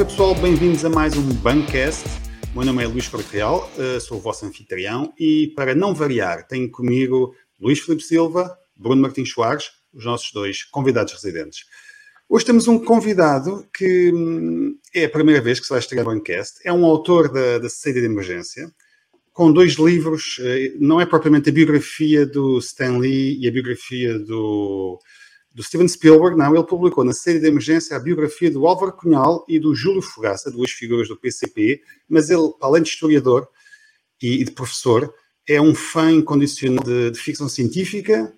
[0.00, 2.06] Viva pessoal, bem-vindos a mais um Bancast.
[2.54, 5.94] O meu nome é Luís Corte Real, eh, sou o vosso anfitrião e para não
[5.94, 11.66] variar, tenho comigo Luís Filipe Silva, Bruno Martins Soares, os nossos dois convidados residentes.
[12.30, 16.12] Hoje temos um convidado que hum, é a primeira vez que se vai estrear no
[16.12, 16.60] Bancast.
[16.64, 18.72] É um autor da, da de emergência,
[19.34, 24.18] com dois livros, eh, não é propriamente a biografia do Stan Lee e a biografia
[24.18, 24.98] do,
[25.60, 29.44] do Steven Spielberg, não, ele publicou na série de emergência a biografia do Álvaro Cunhal
[29.46, 33.46] e do Júlio Fogaça, duas figuras do PCP, mas ele, além de historiador
[34.22, 35.12] e de professor,
[35.46, 38.32] é um fã incondicional de, de ficção científica.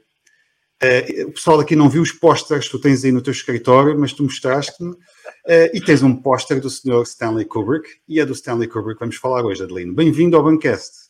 [0.83, 3.97] Uh, o pessoal aqui não viu os pósteres que tu tens aí no teu escritório,
[3.97, 4.91] mas tu mostraste-me.
[4.91, 9.05] Uh, e tens um póster do senhor Stanley Kubrick, e é do Stanley Kubrick que
[9.05, 9.95] vamos falar hoje, Adelino.
[9.95, 11.02] Bem-vindo ao Bancast.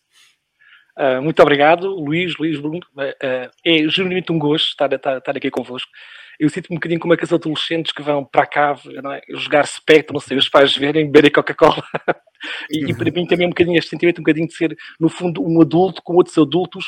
[0.99, 2.81] Uh, muito obrigado, Luís, Luís Bruno.
[2.97, 5.91] Uh, é genuinamente um gosto estar, estar, estar aqui convosco.
[6.39, 8.75] Eu sinto-me um bocadinho como aqueles adolescentes que vão para cá
[9.15, 9.37] é?
[9.37, 11.83] jogar Spectrum, não sei, os pais verem, beberem Coca-Cola.
[12.71, 15.09] e, e, para mim também é um bocadinho este sentimento, um bocadinho de ser, no
[15.09, 16.87] fundo, um adulto com outros adultos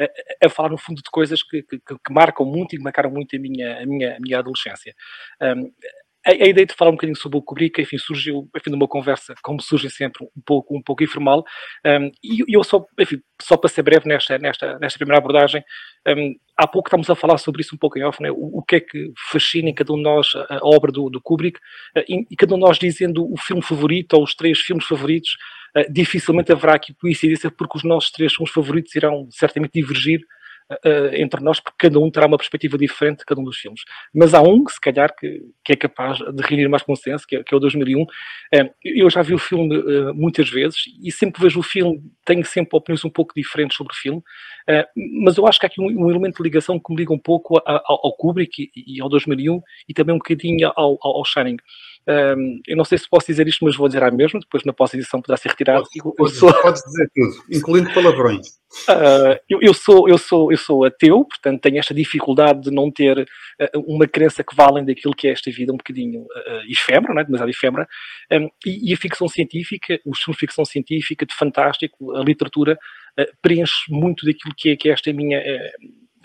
[0.00, 3.34] a, a falar, no fundo, de coisas que, que, que, marcam muito e marcaram muito
[3.34, 4.94] a minha, a minha, a minha adolescência.
[5.40, 5.72] Um,
[6.26, 9.62] a, ideia de falar um bocadinho sobre o Kubrick, enfim, surgiu, enfim, numa conversa, como
[9.62, 11.44] surge sempre, um pouco, um pouco informal,
[11.84, 15.62] um, e, eu só, enfim, só para ser breve nesta, nesta, nesta primeira abordagem,
[16.08, 18.30] um, há pouco estamos a falar sobre isso um pouco em off, né?
[18.30, 21.08] o, o, que é que fascina em cada um de nós a, a obra do,
[21.08, 21.58] do Kubrick,
[21.96, 24.84] uh, e, e, cada um de nós dizendo o filme favorito ou os três filmes
[24.84, 25.36] favoritos,
[25.76, 30.20] uh, dificilmente haverá aqui coincidência, porque os nossos três filmes favoritos irão certamente divergir
[30.70, 33.80] uh, entre nós, porque cada um terá uma perspectiva diferente de cada um dos filmes.
[34.14, 37.42] Mas há um, se calhar, que, que é capaz de reunir mais consenso, que é,
[37.42, 38.02] que é o 2001.
[38.02, 38.06] Uh,
[38.84, 42.44] eu já vi o filme uh, muitas vezes e sempre que vejo o filme tenho
[42.44, 44.22] sempre opiniões um pouco diferentes sobre o filme,
[45.22, 47.18] mas eu acho que há aqui um, um, elemento de ligação que me liga um
[47.18, 51.24] pouco ao, ao Kubrick e, e, ao 2001 e também um bocadinho ao, ao, ao
[51.24, 51.56] Shining.
[52.08, 54.72] Um, eu não sei se posso dizer isto, mas vou dizer à mesma, depois na
[54.72, 55.84] pós-edição poderá ser retirado.
[56.02, 56.52] Pode, eu sou...
[56.62, 58.46] Podes dizer tudo, incluindo palavrões.
[58.88, 62.90] Uh, eu, eu, sou, eu, sou, eu sou ateu, portanto tenho esta dificuldade de não
[62.92, 66.62] ter uh, uma crença que vá além daquilo que é esta vida um bocadinho uh,
[66.70, 67.24] efêmera, não é?
[67.24, 67.88] demasiado efêmera,
[68.32, 72.78] um, e, e, a ficção científica, os filmes de ficção científica, de fantástico, a literatura,
[73.40, 75.42] preenche muito daquilo que é, que é esta minha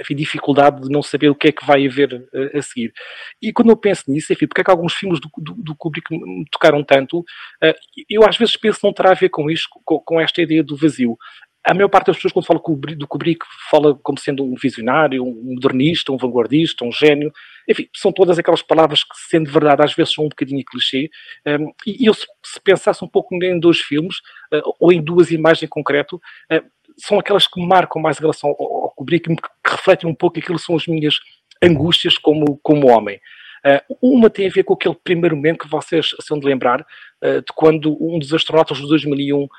[0.09, 2.93] dificuldade de não saber o que é que vai haver a, eh, a seguir.
[3.41, 6.11] E quando eu penso nisso, enfim, porque é que alguns filmes do, do, do Kubrick
[6.11, 9.99] me tocaram tanto, uh, eu às vezes penso não terá a ver com isto, com,
[9.99, 11.17] com esta ideia do vazio
[11.63, 12.59] a maior parte das pessoas, quando fala
[12.95, 17.31] do Kubrick, fala como sendo um visionário, um modernista, um vanguardista, um gênio.
[17.69, 21.09] Enfim, são todas aquelas palavras que, sendo verdade, às vezes são um bocadinho clichê.
[21.45, 22.25] Um, e eu, se,
[22.63, 24.17] pensasse um pouco em dois filmes,
[24.51, 26.15] uh, ou em duas imagens em concreto,
[26.51, 26.63] uh,
[26.97, 30.57] são aquelas que marcam mais a relação ao, ao Kubrick, que, refletem um pouco aquilo
[30.57, 31.15] que são as minhas
[31.63, 33.19] angústias como, como homem.
[33.65, 36.85] Uh, uma tem a ver com aquele primeiro momento que vocês se de lembrar,
[37.21, 39.49] de quando um dos astronautas de 2001 uh,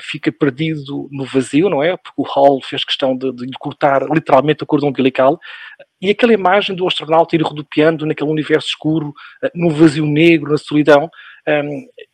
[0.00, 1.96] fica perdido no vazio, não é?
[1.96, 5.38] Porque o Hall fez questão de, de cortar literalmente o cordão umbilical.
[6.00, 9.12] E aquela imagem do astronauta ir rodopiando naquele universo escuro,
[9.54, 11.10] no vazio negro, na solidão,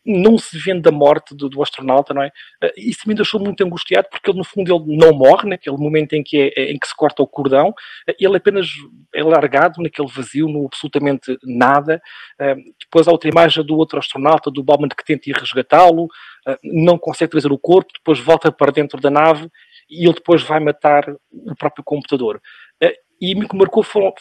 [0.05, 2.31] não se vende a morte do, do, astronauta, não é?
[2.77, 6.23] Isso me deixou muito angustiado porque ele, no fundo, ele não morre naquele momento em
[6.23, 7.75] que, é, em que se corta o cordão,
[8.19, 8.69] ele apenas
[9.15, 12.01] é largado naquele vazio, no absolutamente nada.
[12.79, 16.09] Depois há outra imagem do outro astronauta, do Bauman, que tenta ir resgatá-lo,
[16.63, 19.49] não consegue trazer o corpo, depois volta para dentro da nave
[19.89, 22.41] e ele depois vai matar o próprio computador.
[23.21, 24.13] E me marcou foram,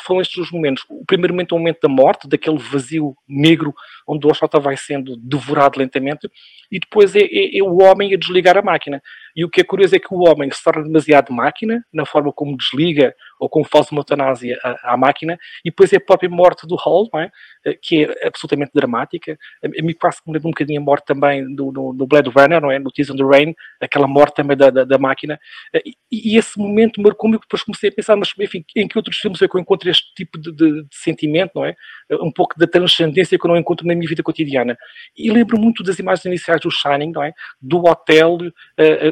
[0.00, 0.84] foram estes os momentos.
[0.88, 3.72] O primeiro momento é o momento da morte, daquele vazio negro
[4.06, 6.28] onde o astronauta vai sendo devorado lentamente,
[6.70, 9.00] e depois é, é, é, o homem a desligar a máquina.
[9.36, 12.32] E o que é curioso é que o homem se torna demasiado máquina, na forma
[12.32, 16.28] como desliga ou como faz uma eutanásia à, à máquina, e depois é a própria
[16.28, 17.30] morte do Hall, é?
[17.64, 19.38] Eh, que é absolutamente dramática.
[19.62, 22.30] A, a mim quase me lembra um bocadinho a morte também do, do, do Blade
[22.30, 22.78] Runner, não é?
[22.78, 25.38] no Tears on the Rain, aquela morte também da, da, da máquina.
[25.72, 29.16] Eh, e, e, esse momento marcou-me, depois comecei a pensar, mas enfim, em que outros
[29.16, 31.74] filmes é que eu encontro este tipo de, de, de sentimento, não é?
[32.10, 34.76] Eh, um pouco da transcendência que eu não encontro na minha vida cotidiana.
[35.16, 37.32] E lembro muito das imagens iniciais do Shining, não é?
[37.60, 38.38] Do hotel,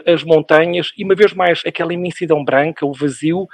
[0.07, 3.47] as montanhas, e uma vez mais aquela imensidão branca, o vazio,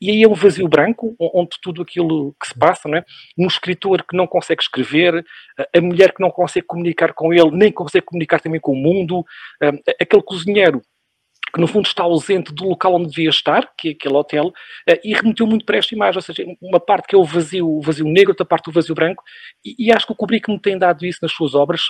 [0.00, 3.04] e aí é um vazio branco, onde tudo aquilo que se passa, não é?
[3.36, 5.24] Um escritor que não consegue escrever,
[5.74, 9.24] a mulher que não consegue comunicar com ele, nem consegue comunicar também com o mundo,
[10.00, 10.80] aquele cozinheiro
[11.52, 14.52] que no fundo está ausente do local onde devia estar, que é aquele hotel,
[15.02, 17.80] e remeteu muito para esta imagem, ou seja, uma parte que é o vazio, o
[17.80, 19.22] vazio negro, outra parte o vazio branco,
[19.64, 21.80] e, e acho que o Kubrick me tem dado isso nas suas obras,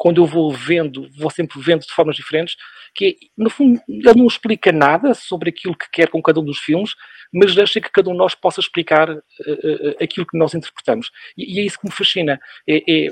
[0.00, 2.56] quando eu vou vendo, vou sempre vendo de formas diferentes,
[2.94, 6.44] que é, no fundo ele não explica nada sobre aquilo que quer com cada um
[6.44, 6.94] dos filmes,
[7.30, 11.10] mas deixa que cada um de nós possa explicar uh, uh, aquilo que nós interpretamos.
[11.36, 12.40] E, e, é isso que me fascina.
[12.66, 13.10] É, é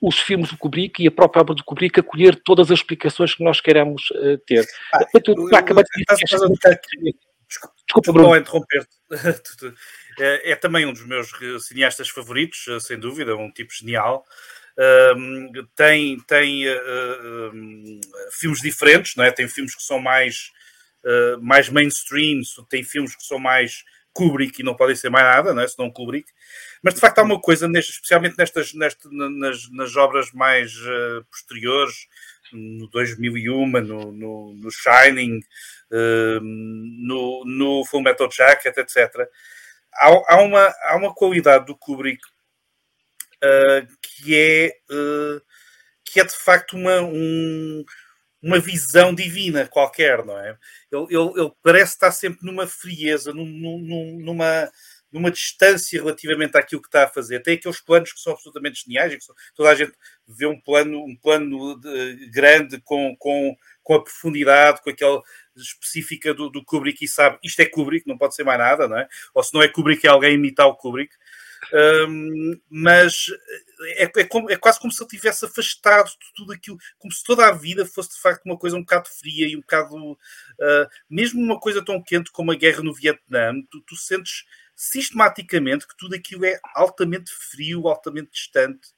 [0.00, 3.42] os filmes do Kubrick e a própria obra do Kubrick acolher todas as explicações que
[3.42, 4.64] nós queremos uh, ter.
[4.94, 7.14] Ah, tu, tu, acabas de dizer.
[7.84, 8.36] Desculpa, Bruno.
[8.36, 8.96] interromper-te.
[10.20, 11.32] é, é, também um dos meus
[11.66, 14.24] cineastas favoritos, sem dúvida, um tipo genial.
[15.74, 19.32] Tem tem uh, um, filmes diferentes, não é?
[19.32, 20.52] tem filmes que são mais,
[21.04, 22.40] uh, mais mainstream,
[22.70, 23.82] tem filmes que são mais
[24.12, 25.68] Kubrick e não podem ser mais nada, não é?
[25.68, 26.30] senão Kubrick.
[26.80, 30.72] Mas de facto há uma coisa, especialmente nestas, nestas, nas, nas obras mais
[31.28, 32.06] posteriores,
[32.52, 35.40] no 2001, no, no, no Shining,
[35.90, 39.28] no, no Full Metal Jacket, etc.
[39.92, 42.20] Há, há, uma, há uma qualidade do Kubrick
[43.42, 44.72] uh, que, é,
[46.04, 47.84] que é de facto uma, um,
[48.42, 50.56] uma visão divina qualquer, não é?
[50.90, 54.70] Ele, ele, ele parece estar sempre numa frieza, num, num, numa,
[55.10, 57.40] numa distância relativamente àquilo que está a fazer.
[57.40, 59.92] Tem aqueles planos que são absolutamente geniais, que são, toda a gente
[60.26, 65.22] vê um plano, um plano de, grande com, com, com a profundidade, com aquela
[65.56, 68.98] específica do, do Kubrick e sabe isto é Kubrick, não pode ser mais nada, não
[68.98, 69.08] é?
[69.34, 71.14] Ou se não é Kubrick, é alguém imitar o Kubrick.
[72.70, 73.26] Mas
[73.96, 77.22] é, é, como, é, quase como se ele tivesse afastado de tudo aquilo, como se
[77.22, 80.18] toda a vida fosse de facto uma coisa um bocado fria e um bocado, uh,
[81.08, 84.44] mesmo uma coisa tão quente como a guerra no Vietnã, tu, tu, sentes
[84.74, 88.88] sistematicamente que tudo aquilo é altamente frio, altamente distante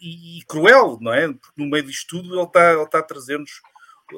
[0.00, 1.32] e, e, cruel, não é?
[1.32, 3.62] Porque no meio disto tudo ele está, ele está a trazer-nos,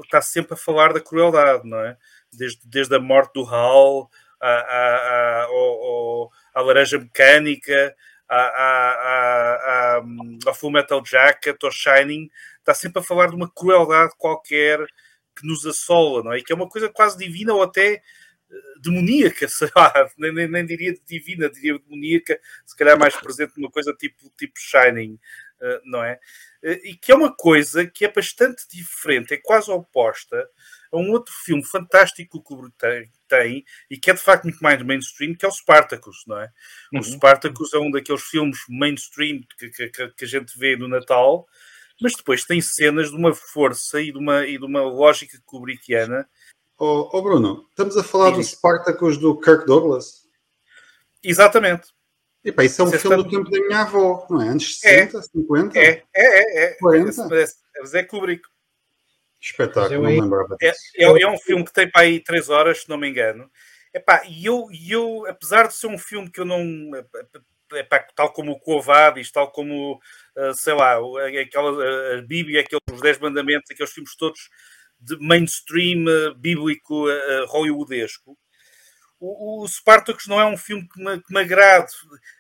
[0.04, 1.96] está sempre a falar da crueldade, não é?
[2.32, 4.10] Desde, desde a morte do Hal
[4.40, 7.94] a, a, a, à laranja mecânica,
[8.28, 10.00] à,
[10.46, 14.86] ao Full Metal Jacket, ao Shining, está sempre a falar de uma crueldade qualquer
[15.36, 16.38] que nos assola, não é?
[16.38, 18.02] E que é uma coisa quase divina ou até eh,
[18.80, 23.70] demoníaca, sei lá, nem, nem, nem, diria divina, diria demoníaca, se calhar mais presente numa
[23.70, 25.18] coisa tipo, tipo Shining,
[25.60, 26.18] eh, não é?
[26.62, 30.48] Eh, e que é uma coisa que é bastante diferente, é quase oposta
[30.92, 34.44] a um outro filme fantástico que o Kubrick tem, tem, e que é de facto
[34.44, 36.50] muito mais mainstream, que é o Spartacus, não é?
[36.92, 37.00] Uhum.
[37.00, 41.46] O Spartacus é um daqueles filmes mainstream que, que, que, a gente vê no Natal,
[42.00, 46.28] mas depois tem cenas de uma força e de uma, e de uma lógica kubrickiana.
[46.78, 50.22] Oh, oh Bruno, estamos a falar do Spartacus do Kirk Douglas?
[51.22, 51.88] Exatamente.
[52.42, 53.28] Epa, isso é um Você filme está...
[53.28, 54.48] do tempo da minha avó, não é?
[54.48, 55.78] Antes de 60, é, 50?
[55.78, 56.64] É, é, é.
[56.64, 56.74] é.
[56.78, 57.28] 40?
[57.28, 58.42] Mas é Kubrick.
[59.40, 62.88] Espetáculo, não lembrava é, é, é, um filme que tem para aí 3 horas, se
[62.88, 63.50] não me engano.
[63.92, 66.62] Epá, e eu, eu, apesar de ser um filme que eu não.
[67.72, 69.94] Epá, tal como o Covadis, tal como,
[70.36, 70.98] uh, sei lá,
[71.40, 74.50] aquela, a Bíblia, aqueles, os 10 mandamentos, aqueles filmes todos
[75.00, 78.36] de mainstream uh, bíblico uh, hollywoodesco.
[79.18, 81.92] O, o Spartacus não é um filme que me, que me agrade,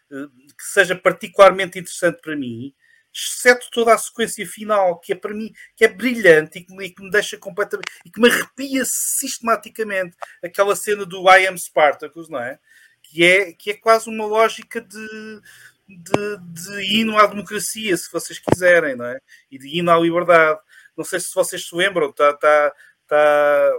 [0.08, 2.74] que seja particularmente interessante para mim
[3.12, 6.90] exceto toda a sequência final, que é para mim que é brilhante e que e
[6.90, 10.16] que me deixa completamente e que me arrepia sistematicamente.
[10.42, 12.58] Aquela cena do I am Spartacus, não é?
[13.02, 15.40] Que é, que é quase uma lógica de,
[15.88, 19.18] de, de hino à democracia, se vocês quiserem, não é?
[19.50, 20.60] E de hino à liberdade.
[20.96, 22.72] Não sei se vocês se lembram, tá, tá,
[23.06, 23.72] tá,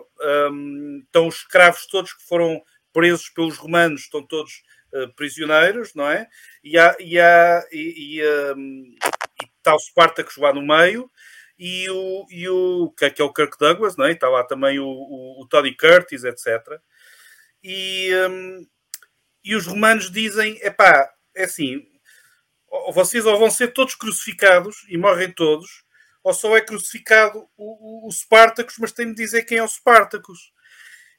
[0.52, 4.64] um, estão os escravos todos que foram presos pelos romanos, estão todos
[4.94, 6.28] uh, prisioneiros, não é?
[6.64, 8.96] E, há, e, há, e, e, um,
[9.62, 11.10] está o Spartacus lá no meio
[11.58, 14.12] e o, e o que, é, que é o Kirk Douglas, não é?
[14.12, 16.48] está lá também o, o, o Tony Curtis, etc.
[17.64, 18.68] E, um,
[19.44, 21.86] e os romanos dizem: é pá, é assim,
[22.92, 25.84] vocês ou vão ser todos crucificados e morrem todos,
[26.24, 29.68] ou só é crucificado o, o, o Spartacus, mas tem de dizer quem é o
[29.68, 30.52] Spartacus.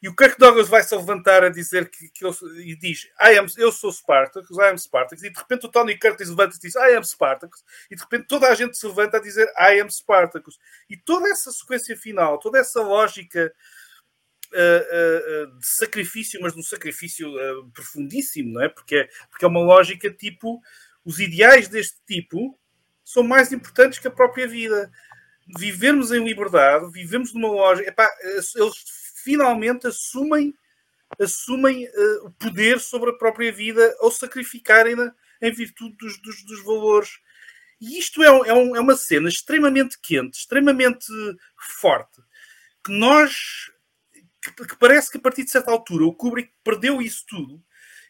[0.03, 3.39] E o Kirk Douglas vai se levantar a dizer que, que eu, e diz: I
[3.39, 5.23] am, Eu sou Spartacus, I am Spartacus.
[5.23, 7.65] E de repente o Tony Curtis levanta e diz: I am Spartacus.
[7.89, 10.59] E de repente toda a gente se levanta a dizer: I am Spartacus.
[10.91, 13.55] E toda essa sequência final, toda essa lógica
[14.53, 18.69] uh, uh, de sacrifício, mas de um sacrifício uh, profundíssimo, não é?
[18.69, 19.09] Porque, é?
[19.31, 20.61] porque é uma lógica tipo:
[21.05, 22.59] os ideais deste tipo
[23.05, 24.91] são mais importantes que a própria vida.
[25.59, 27.89] Vivermos em liberdade, vivemos numa lógica.
[27.89, 28.53] Epá, eles
[29.23, 30.55] finalmente assumem,
[31.19, 36.62] assumem uh, o poder sobre a própria vida ao sacrificarem-na em virtude dos, dos, dos,
[36.64, 37.11] valores.
[37.81, 41.07] E isto é, é, um, é, uma cena extremamente quente, extremamente
[41.81, 42.21] forte,
[42.85, 43.71] que nós.
[44.41, 47.62] Que, que, parece que a partir de certa altura o Kubrick perdeu isso tudo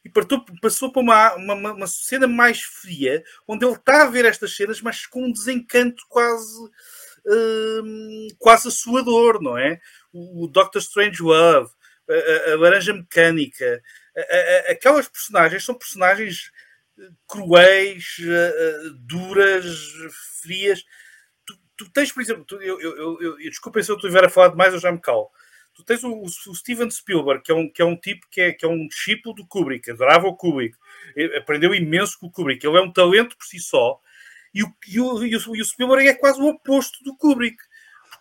[0.04, 4.24] e partou, passou para uma, uma, uma, cena mais fria, onde ele está a ver
[4.24, 6.70] estas cenas, mas com um desencanto quase.
[7.24, 9.80] Uh, quase assuador, não é?
[10.12, 11.70] o Doctor Strange Love,
[12.08, 13.82] a, a, a Laranja Mecânica,
[14.16, 16.50] a, aquelas personagens são personagens
[17.26, 18.16] cruéis,
[19.00, 19.64] duras,
[20.42, 20.84] frias.
[21.46, 24.48] Tu, tu tens, por exemplo, tu, eu, eu, eu, desculpa se eu estiver a falar
[24.48, 25.30] demais, eu já me calo.
[25.74, 28.52] Tu tens o, o, Steven Spielberg, que é um, que é um tipo que é,
[28.52, 30.76] que é um discípulo do Kubrick, adorava o Kubrick,
[31.34, 32.64] aprendeu imenso com o Kubrick.
[32.66, 33.98] Ele é um talento por si só.
[34.54, 37.56] E o, e o, e o, Spielberg é quase o oposto do Kubrick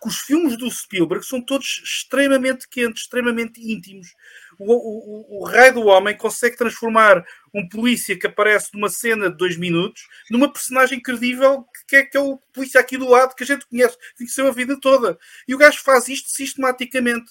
[0.02, 4.14] porque os filmes do Spielberg são todos extremamente quentes, extremamente íntimos.
[4.58, 7.24] O, o, o, Rei do Homem consegue transformar
[7.54, 12.16] um polícia que aparece numa cena de dois minutos numa personagem credível que é, que
[12.16, 15.16] é o polícia aqui do lado que a gente conhece, conheceu a vida toda.
[15.46, 17.30] E o gajo faz isto sistematicamente.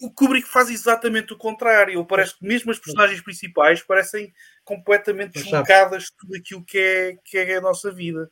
[0.00, 2.04] O Kubrick faz exatamente o contrário.
[2.04, 4.32] Parece que mesmo as personagens principais parecem
[4.64, 8.30] completamente deslocadas de tudo aquilo que é, que é a nossa vida.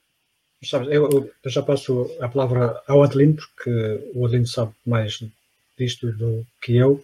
[0.63, 5.23] Sabes, eu, eu, já passo a palavra ao Adelino, porque o Adelino sabe mais
[5.79, 7.03] disto do que eu,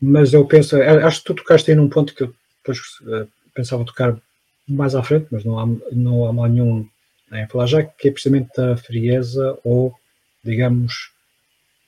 [0.00, 3.84] mas eu penso, acho que tu tocaste aí num ponto que eu depois uh, pensava
[3.84, 4.16] tocar
[4.66, 6.88] mais à frente, mas não há, não há mal nenhum
[7.32, 9.94] em falar já, que é precisamente a frieza ou,
[10.42, 11.12] digamos,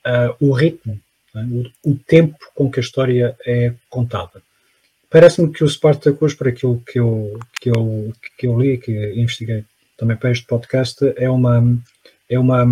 [0.07, 1.01] uh, o ritmo,
[1.35, 1.41] é?
[1.41, 4.43] o, o, tempo com que a história é contada.
[5.13, 9.63] Parece-me que o Spartacus, por aquilo que eu, que eu, que eu li, que investiguei
[9.99, 11.63] também para este podcast, é uma,
[12.31, 12.67] é uma,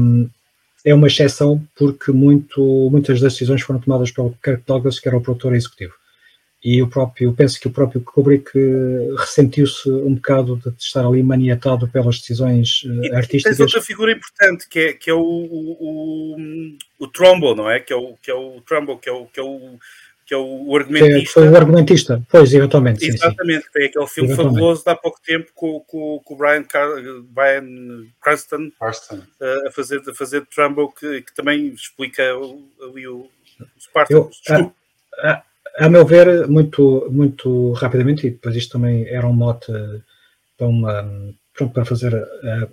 [0.82, 5.18] é uma exceção porque muito, muitas das decisões foram tomadas pelo Kirk Douglas, que era
[5.18, 5.92] o produtor executivo.
[6.64, 11.22] E o próprio, penso que o próprio Kubrick eh, ressentiu-se um bocado de estar ali
[11.22, 13.56] maniatado pelas decisões eh, e, artísticas.
[13.56, 16.36] Tens outra figura importante que é, que é o, o, o,
[16.98, 17.80] o Trumbo, não é?
[17.80, 19.78] Que é o, que é o Trumbo, que é o, que é o
[20.30, 21.32] que é o argumentista.
[21.32, 23.04] Foi o argumentista, pois, exatamente.
[23.04, 23.84] Exatamente, sim, sim.
[23.86, 26.88] aquele filme fabuloso de há pouco tempo com, com, com o Brian, Car
[27.24, 33.28] Brian Cranston, uh, a, fazer, a fazer Trumbo, que, que também explica ali o, o,
[33.58, 34.40] o Spartacus.
[34.48, 34.72] Eu,
[35.18, 35.42] a, a,
[35.86, 39.72] a, meu ver, muito, muito rapidamente, e depois isto também era um mote
[40.56, 42.68] para, uma, pronto, para fazer a,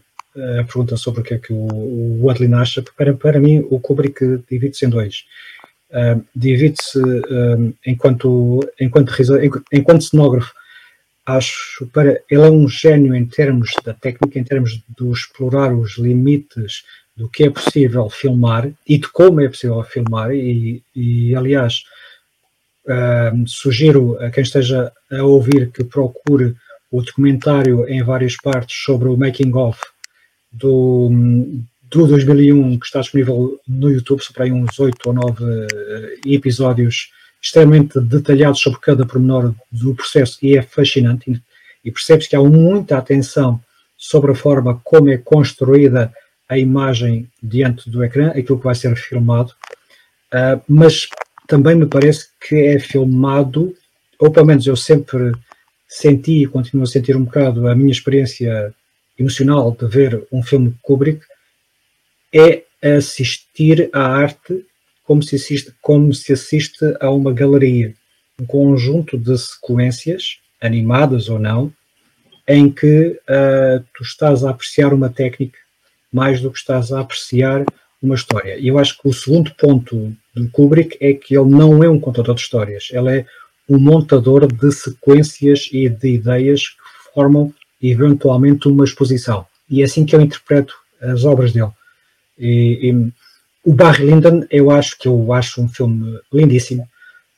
[0.60, 3.80] a pergunta sobre o que é que o, o Adlin acha, para, para mim o
[3.80, 5.26] Kubrick divide-se em dois
[5.92, 7.00] uh, divide-se
[7.86, 9.14] enquanto, enquanto,
[9.72, 10.54] enquanto cenógrafo,
[11.26, 15.98] acho para ele é um gênio em termos da técnica, em termos de explorar os
[15.98, 16.84] limites
[17.16, 21.84] do que é possível filmar e de como é possível filmar e, e aliás
[23.46, 26.56] sugiro a quem esteja a ouvir que procure
[26.90, 29.80] o documentário em várias partes sobre o making of
[30.52, 31.12] do,
[31.90, 36.16] do 2001 que está disponível no YouTube, são para aí uns 8 ou 9 eh,
[36.26, 41.42] episódios extremamente detalhados sobre cada pormenor do processo e é fascinante.
[41.84, 43.62] E percebes que há muita atenção
[43.98, 46.14] sobre a forma como é construída
[46.50, 49.54] a imagem diante do ecrã, aquilo que vai ser filmado,
[50.34, 51.08] uh, mas
[51.48, 53.74] também me parece que é filmado,
[54.20, 55.32] ou pelo menos eu sempre
[55.88, 58.74] senti e continuo a sentir um bocado a minha experiência
[59.18, 61.22] emocional de ver um filme Kubrick,
[62.38, 62.64] é
[62.96, 64.66] assistir à arte
[65.04, 67.94] como se assiste, como se assiste a uma galeria,
[68.40, 71.72] um conjunto de sequências, animadas ou não,
[72.48, 75.58] em que uh, tu estás a apreciar uma técnica
[76.12, 77.66] mais do que estás a apreciar
[78.02, 78.58] uma história.
[78.58, 82.00] E eu acho que o segundo ponto do Kubrick é que ele não é um
[82.00, 83.26] contador de histórias, ele é
[83.68, 89.46] um montador de sequências e de ideias que formam eventualmente uma exposição.
[89.70, 91.72] E é assim que eu interpreto as obras dele.
[92.38, 93.14] E, e,
[93.64, 96.88] o Barry Lyndon, eu acho que eu acho um filme lindíssimo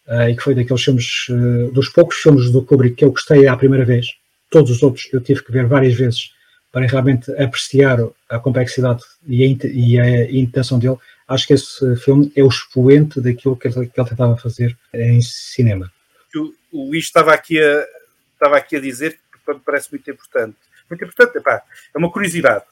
[0.08, 3.48] uh, e que foi daqueles filmes, uh, dos poucos filmes do Kubrick que eu gostei
[3.48, 4.08] à primeira vez.
[4.50, 6.32] Todos os outros eu tive que ver várias vezes
[6.72, 7.98] para realmente apreciar
[8.30, 10.98] a complexidade e a, e a intenção dele.
[11.28, 15.22] Acho que esse filme é o expoente daquilo que ele, que ele tentava fazer em
[15.22, 15.92] cinema.
[16.36, 17.88] O, o Luís estava aqui a,
[18.34, 20.56] estava aqui a dizer que parece muito importante.
[20.90, 21.64] Muito importante, epá,
[21.94, 22.66] é uma curiosidade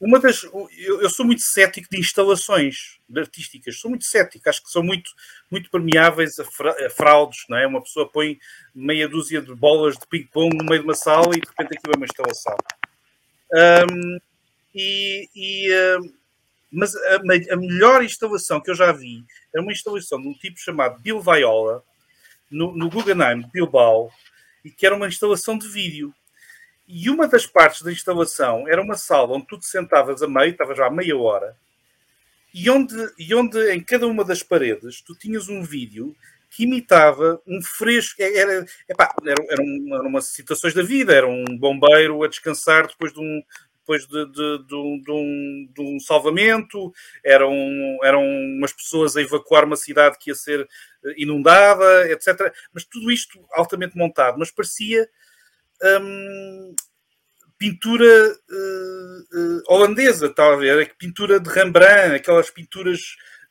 [0.00, 0.42] uma das.
[0.44, 5.10] Eu, eu, sou muito cético de instalações artísticas, sou muito cético, acho que são muito,
[5.50, 7.66] muito permeáveis a, fra, a fraudes, não é?
[7.66, 8.38] Uma pessoa põe
[8.74, 11.92] meia dúzia de bolas de ping-pong no meio de uma sala e de repente aquilo
[11.94, 12.56] é uma instalação.
[13.52, 14.18] Um,
[14.74, 16.12] e, e um,
[16.72, 20.58] mas a, a, melhor instalação que eu já vi é uma instalação de um tipo
[20.58, 21.82] chamado Bill Viola,
[22.50, 24.10] no, no Guggenheim de Bilbao,
[24.64, 26.14] e que era uma instalação de vídeo.
[26.92, 30.50] E uma das partes da instalação era uma sala onde tu te sentavas a meio,
[30.50, 31.56] estavas já meia hora,
[32.52, 36.16] e onde, e onde em cada uma das paredes tu tinhas um vídeo
[36.50, 38.20] que imitava um fresco.
[38.20, 42.28] É, era, epá, era, era, um, eram umas situações da vida, era um bombeiro a
[42.28, 43.42] descansar depois de um.
[43.80, 46.92] Depois de, de, de, de um, de um salvamento,
[47.24, 47.52] eram,
[48.04, 50.68] eram umas pessoas a evacuar uma cidade que ia ser
[51.16, 52.52] inundada, etc.
[52.72, 55.08] Mas tudo isto altamente montado, mas parecia
[55.82, 56.49] hum,
[57.60, 60.96] pintura uh, holandesa, está a ver?
[60.96, 62.98] Pintura de Rembrandt, aquelas pinturas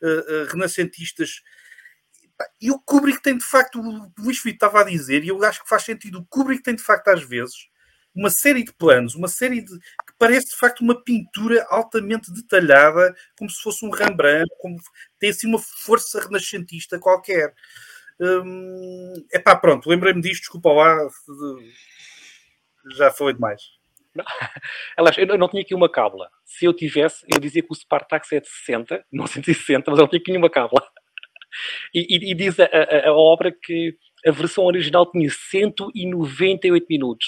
[0.01, 1.43] uh, renascentistas.
[2.59, 5.61] E o Kubrick tem de facto, o Luís Filipe estava a dizer, e eu acho
[5.61, 7.53] que faz sentido, o Kubrick tem de facto às vezes
[8.15, 9.77] uma série de planos, uma série de.
[9.77, 14.75] que parece de facto uma pintura altamente detalhada, como se fosse um Rembrandt, como
[15.19, 17.53] tem assim uma força renascentista qualquer.
[18.19, 20.97] Hum, epá, pronto, lembrei-me disto, desculpa lá,
[22.97, 23.78] já foi demais.
[24.97, 26.29] Aliás, eu não tinha aqui uma cábula.
[26.45, 30.03] Se eu tivesse, eu dizia que o Spartax é de 60, não 160, mas eu
[30.03, 30.81] não tinha aqui nenhuma cábula.
[31.95, 37.25] E, e, e diz a, a, a, obra que a versão original tinha 198 minutos.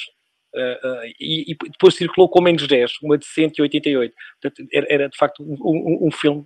[0.53, 4.13] Uh, uh, e, e, depois circulou com menos 10, uma de 188.
[4.39, 6.45] Portanto, era, era de facto um, um, um filme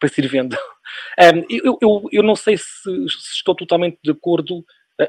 [0.00, 0.56] para se ir vendo.
[1.20, 4.64] Um, eu, eu, eu, não sei se, se, estou totalmente de acordo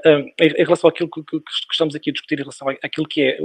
[0.05, 1.21] em, em, relação àquilo que,
[1.71, 3.37] estamos aqui a discutir, em relação àquilo que é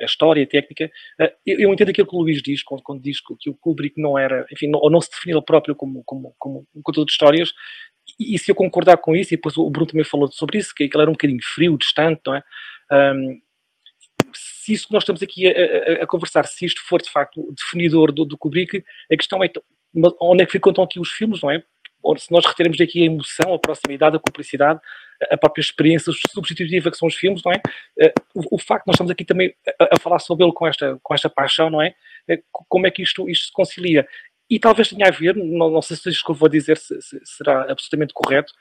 [0.00, 0.90] a história, técnica.
[1.20, 4.46] Uh, eu, entendo aquilo que o Luís diz quando, diz que, o Kubrick não era,
[4.52, 7.52] enfim, ou não se definia ele próprio como, como, como um contador de histórias.
[8.18, 10.84] E, se eu concordar com isso, e depois o Bruno também falou sobre isso, que
[10.84, 12.42] ele era um bocadinho frio, distante, não é?
[14.34, 17.52] Se isso que nós estamos aqui a, a, a, conversar, se isto for de facto
[17.52, 19.50] definidor do, do Kubrick, a questão é
[20.20, 21.62] onde é que ficam então aqui os filmes, não é?
[22.02, 24.80] Ou se nós reteremos aqui a emoção, a proximidade, a cumplicidade,
[25.30, 27.60] a própria experiência substitutiva que são os filmes, não é?
[27.98, 30.66] Eh, o, o facto de nós estamos aqui também a, a, falar sobre ele com
[30.66, 31.94] esta, com esta paixão, não é?
[32.28, 34.06] Eh, como é que isto, isto se concilia?
[34.50, 37.00] E talvez tenha a ver, não, não sei se isto que eu vou dizer se,
[37.00, 38.52] se, será absolutamente correto,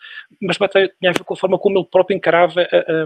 [0.41, 3.05] mas tenha a ver com a forma como ele próprio encarava a,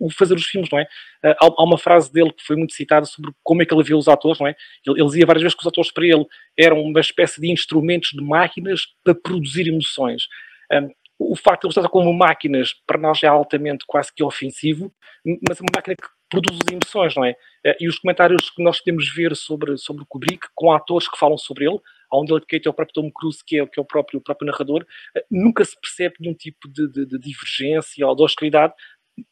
[0.00, 0.86] o fazer os filmes, não é?
[1.22, 4.08] Há, uma frase dele que foi muito citada sobre como é que ele via os
[4.08, 4.56] atores, não é?
[4.86, 6.24] Ele, ele dizia várias vezes que os atores para ele
[6.58, 10.26] eram uma espécie de instrumentos de máquinas para produzir emoções.
[10.72, 14.92] Um, o facto de eles estar como máquinas para nós é altamente quase que ofensivo,
[15.24, 17.36] mas é uma máquina que produz emoções, não é?
[17.64, 21.38] Eh, e os comentários que nós podemos ver sobre, sobre Kubrick, com atores que falam
[21.38, 21.78] sobre ele,
[22.10, 24.18] há um dele que é o próprio Tom Cruise, que é, que é o, próprio,
[24.18, 24.84] o próprio narrador,
[25.16, 28.74] eh, nunca se percebe nenhum tipo de, de, de divergência ou de hostilidade,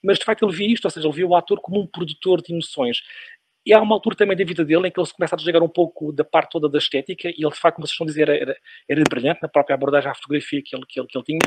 [0.02, 2.40] mas de facto ele via isto, ou seja, ele via o ator como um produtor
[2.40, 3.02] de emoções.
[3.64, 5.62] E há uma altura também da vida dele em que ele se começa a desligar
[5.62, 8.08] um pouco da parte toda da estética, e ele, de facto, como vocês estão a
[8.08, 8.56] dizer, era,
[8.88, 11.38] era brilhante na própria abordagem à fotografia que ele, que ele, que ele tinha.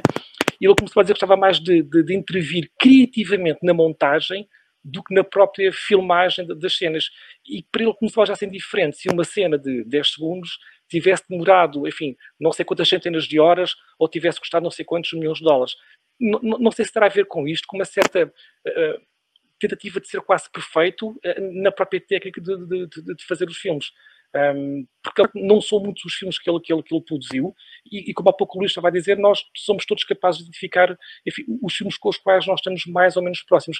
[0.60, 4.47] E ele começou a dizer que gostava mais de, de, de intervir criativamente na montagem
[4.86, 7.10] do que na própria filmagem das cenas.
[7.45, 8.97] E para ele começou já a ser diferente.
[8.97, 13.75] Se uma cena de 10 segundos tivesse demorado, enfim, não sei quantas centenas de horas,
[13.97, 15.73] ou tivesse custado não sei quantos milhões de dólares.
[16.19, 18.32] Não, não sei se terá a ver com isto, com uma certa.
[18.67, 19.14] Uh,
[19.60, 23.58] tentativa de ser quase perfeito uh, na própria técnica de, de, de, de fazer os
[23.58, 23.91] filmes.
[24.36, 27.56] Um, porque não são muitos os filmes que ele, que ele, que ele produziu,
[27.89, 30.46] e, e, como há pouco o Luís estava a dizer, nós somos todos capazes de
[30.46, 33.80] identificar enfim, os filmes com os quais nós estamos mais ou menos próximos.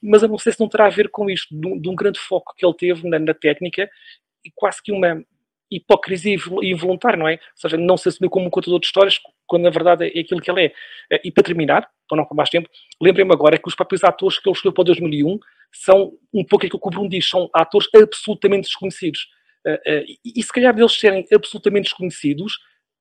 [0.00, 1.96] Mas eu não sei se não terá a ver com isto, de um, de um
[1.96, 3.90] grande foco que ele teve na, na técnica
[4.44, 5.24] e quase que uma
[5.70, 7.34] hipocrisia involuntária, não é?
[7.34, 10.40] Ou seja, não se assumiu como um contador de histórias, quando na verdade é aquilo
[10.40, 10.72] que ele é.
[11.10, 12.68] Eh, e para terminar, para não por mais tempo,
[13.00, 15.38] lembrei-me agora que os próprios atores que ele escolheu para 2001
[15.72, 19.28] são um pouco aquilo que o Bruno diz, são atores absolutamente desconhecidos.
[19.66, 22.54] Eh, eh, e, se calhar deles serem absolutamente desconhecidos,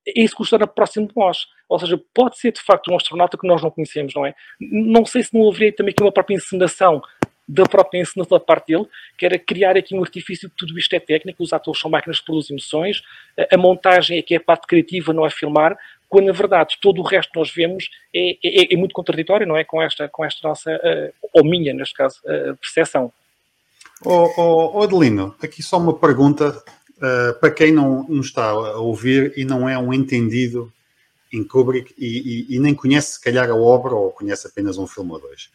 [0.08, 1.46] é isso que os torna próximo de nós.
[1.70, 4.36] Ou seja, pode ser de facto um astronauta que nós não conhecemos, não é?
[4.60, 7.02] Não sei se não haveria também aqui uma própria encenação
[7.48, 8.88] da própria encenação da parte dele,
[9.18, 12.20] que era criar aqui um artifício que tudo isto é técnico, os atores são máquinas
[12.20, 13.04] que produzem emoções,
[13.52, 17.02] a, montagem é que é a parte criativa, não é filmar, quando na verdade todo
[17.02, 19.64] o resto que nós vemos é, é, é muito contraditório, não é?
[19.64, 23.12] Com esta, com esta nossa, uh, ou minha, neste caso, uh, percepção.
[24.04, 26.62] Oh, oh, Adelino, aqui só uma pergunta
[26.98, 30.72] uh, para quem não, não está a ouvir e não é um entendido
[31.32, 34.88] em Kubrick e, e, e, nem conhece se calhar a obra ou conhece apenas um
[34.88, 35.50] filme ou dois.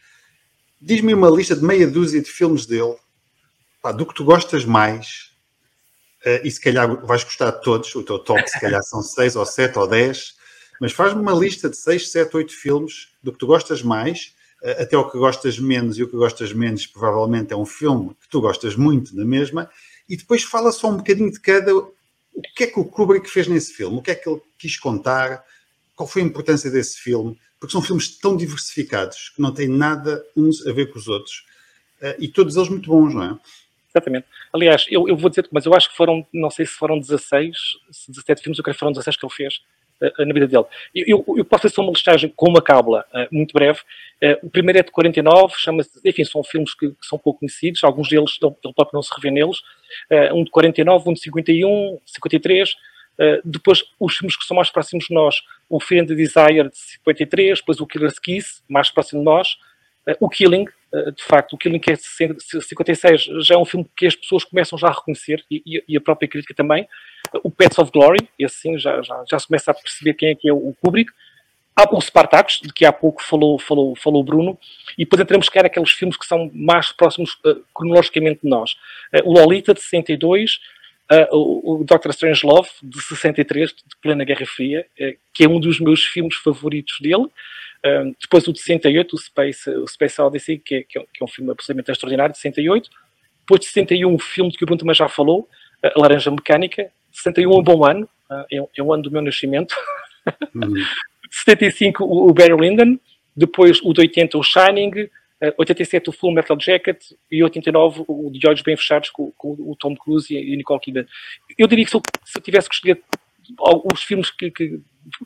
[0.81, 2.97] Diz-me uma lista de meia dúzia de filmes dele,
[3.83, 5.31] pá, do que tu gostas mais,
[6.25, 9.37] uh, e se calhar vais gostar de todos, o teu top se calhar são seis
[9.37, 10.35] ou sete ou dez,
[10.81, 14.83] mas faz-me uma lista de seis, sete, oito filmes do que tu gostas mais, uh,
[14.83, 18.29] até o que gostas menos, e o que gostas menos provavelmente é um filme que
[18.29, 19.71] tu gostas muito na mesma,
[20.09, 21.77] e depois fala só um bocadinho de cada.
[21.77, 23.99] O que é que o Kubrick fez nesse filme?
[23.99, 25.45] O que é que ele quis contar?
[25.95, 27.39] Qual foi a importância desse filme?
[27.61, 31.45] porque são filmes tão diversificados que não têm nada uns a ver com os outros
[32.01, 33.39] uh, e todos eles muito bons, não é?
[33.91, 34.27] Exatamente.
[34.53, 37.57] Aliás, eu, eu vou dizer, mas eu acho que foram, não sei se foram 16,
[38.09, 39.61] 17 filmes, eu creio que foram 16 que ele fez
[40.19, 40.65] na vida dele.
[40.95, 43.81] Eu, eu, posso fazer uma listagem com uma cábula uh, muito breve.
[44.43, 48.39] o primeiro é de 49, chama-se, enfim, são filmes que, são pouco conhecidos, alguns deles
[48.43, 49.59] ele, próprio não se revê neles.
[50.35, 52.75] um de 49, um de 51, 53,
[53.21, 56.71] Uh, depois, os filmes que são mais próximos de nós, o Fear and the Desire
[56.71, 59.59] de 53, depois o Killer's Kiss, mais próximo de nós,
[60.19, 64.17] o Killing, de facto, o Killing que é 56 já é um filme que as
[64.17, 66.89] pessoas começam já a reconhecer e, e a própria crítica também.
[67.43, 70.35] O Pets of Glory, esse sim, já, já, já se começa a perceber quem é
[70.35, 71.11] que é o Kubrick.
[71.77, 74.59] Há o Spartacus, de que há pouco falou, falou, falou Bruno,
[74.99, 78.73] e depois entramos que era aqueles filmes que são mais próximos uh, cronologicamente de nós.
[79.15, 80.57] Uh, o Lolita, de 62,
[81.11, 84.87] uh, o, o Doctor Strange Love, de 63, de plena Guerra Fria,
[85.33, 87.29] que é um dos meus filmes favoritos dele.
[88.21, 91.25] depois o de 68, o Space, o Space Odyssey, que é, que é, que é
[91.25, 92.91] um filme absolutamente extraordinário, de 68.
[93.41, 95.49] Depois de 61, o filme de que o Bruno também já falou,
[95.83, 96.93] A Laranja Mecânica.
[97.23, 98.09] 61 é um bom ano,
[98.51, 99.75] é, é o ano do meu nascimento.
[100.55, 100.75] Uhum.
[101.31, 102.99] 75 o Barry Lyndon,
[103.37, 105.09] depois o de 80 o Shining,
[105.57, 109.53] 87 eh, o Full Metal Jacket e 89 o de olhos bem fechados com, com
[109.53, 111.07] o Tom Cruise e a Nicole Kidman.
[111.57, 113.01] Eu diria que se eu, se eu tivesse que escolher
[113.93, 114.81] os filmes que, que,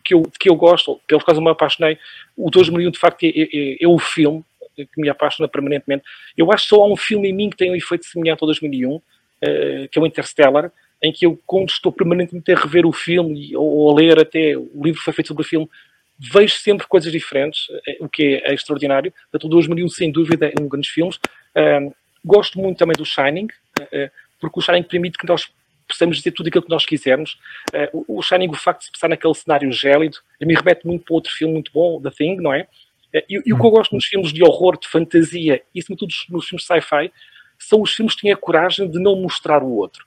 [0.04, 1.98] que, eu, que eu gosto, pelos quais eu me apaixonei,
[2.36, 4.44] o 2001 de facto é, é, é, o filme
[4.76, 6.04] que me apaixona permanentemente.
[6.36, 8.46] Eu acho que só há um filme em mim que tem um efeito semelhante ao
[8.46, 9.02] 2001, uh,
[9.40, 10.72] eh, que é o Interstellar,
[11.04, 14.82] em que eu, quando estou permanentemente a rever o filme ou a ler até o
[14.82, 15.68] livro que foi feito sobre o filme,
[16.18, 19.12] vejo sempre coisas diferentes, eh, o que é, extraordinário.
[19.30, 21.12] Portanto, o 2001, sem dúvida, é um grande filme.
[22.24, 23.48] gosto muito também do Shining,
[23.80, 25.52] uh, porque o Shining permite que nós
[25.86, 27.38] possamos dizer tudo aquilo que nós quisermos.
[27.92, 31.30] O Shining, o facto de se passar naquele cenário gélido, me remete muito para outro
[31.30, 32.66] filme muito bom, The Thing, não é?
[33.28, 36.48] E, e, o que eu gosto nos filmes de horror, de fantasia, e sobretudo nos
[36.48, 37.12] filmes sci-fi,
[37.58, 40.06] são os filmes que têm a coragem de não mostrar o outro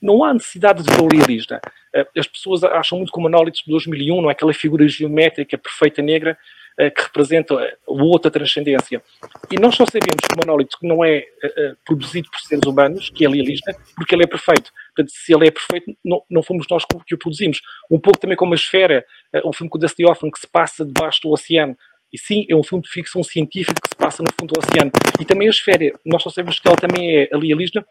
[0.00, 1.60] não há necessidade de o realista.
[1.94, 5.58] Eh, as pessoas acham muito que o Monólito de 2001 não é aquela figura geométrica
[5.58, 6.38] perfeita negra
[6.78, 9.02] eh, que representa a outra transcendência.
[9.50, 13.24] E nós só sabemos que o Monólito não é eh, produzido por seres humanos, que
[13.24, 14.72] é realista, porque ele é perfeito.
[14.94, 17.60] Portanto, se ele é perfeito, não, não fomos nós que o produzimos.
[17.90, 19.04] Um pouco também como a Esfera,
[19.44, 21.76] um filme com o Dusty Hoffman que se passa debaixo do oceano.
[22.12, 24.90] E sim, é um filme de ficção científica que se passa no fundo do oceano.
[25.20, 27.84] E também a Esfera, nós só sabemos que ela também é realista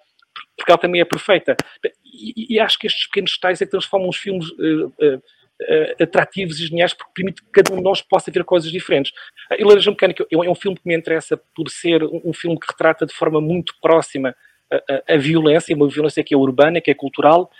[0.58, 1.56] porque ela também é perfeita.
[2.04, 6.60] E, e acho que estes pequenos detalhes é que transformam os filmes uh, uh, atrativos
[6.60, 9.12] e geniais, porque permite que cada um de nós possa ver coisas diferentes.
[9.50, 13.06] A Laranja Mecânica é um filme que me interessa por ser um filme que retrata
[13.06, 14.36] de forma muito próxima
[14.71, 17.52] a, a, violência, uma violência que é urbana, que é cultural,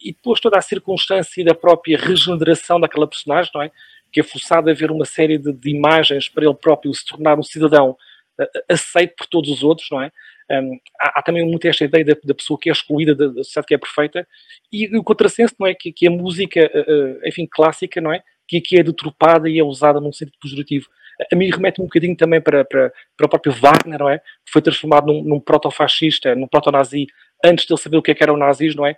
[0.00, 3.70] e depois toda a circunstância da própria regeneração daquela personagem, não é?
[4.12, 7.38] Que é forçado a ver uma série de, de imagens para ele próprio se tornar
[7.38, 7.96] um cidadão
[8.68, 10.10] aceito por todos os outros, não é?
[10.50, 13.42] Um, há, há, também muito esta ideia da, da, pessoa que é excluída da, da
[13.42, 14.28] sociedade que é perfeita
[14.70, 15.74] e o contrassenso, não é?
[15.74, 18.22] Que, que a música, uh, enfim, clássica, não é?
[18.46, 20.86] Que aqui é deturpada e é usada num sentido pejorativo.
[21.32, 24.18] A mim remete um bocadinho também para, para, para o próprio Wagner, não é?
[24.18, 27.06] Que foi transformado num, num proto-fascista, num proto-nazi,
[27.44, 28.96] antes de ele saber o que, é que eram nazis, não é?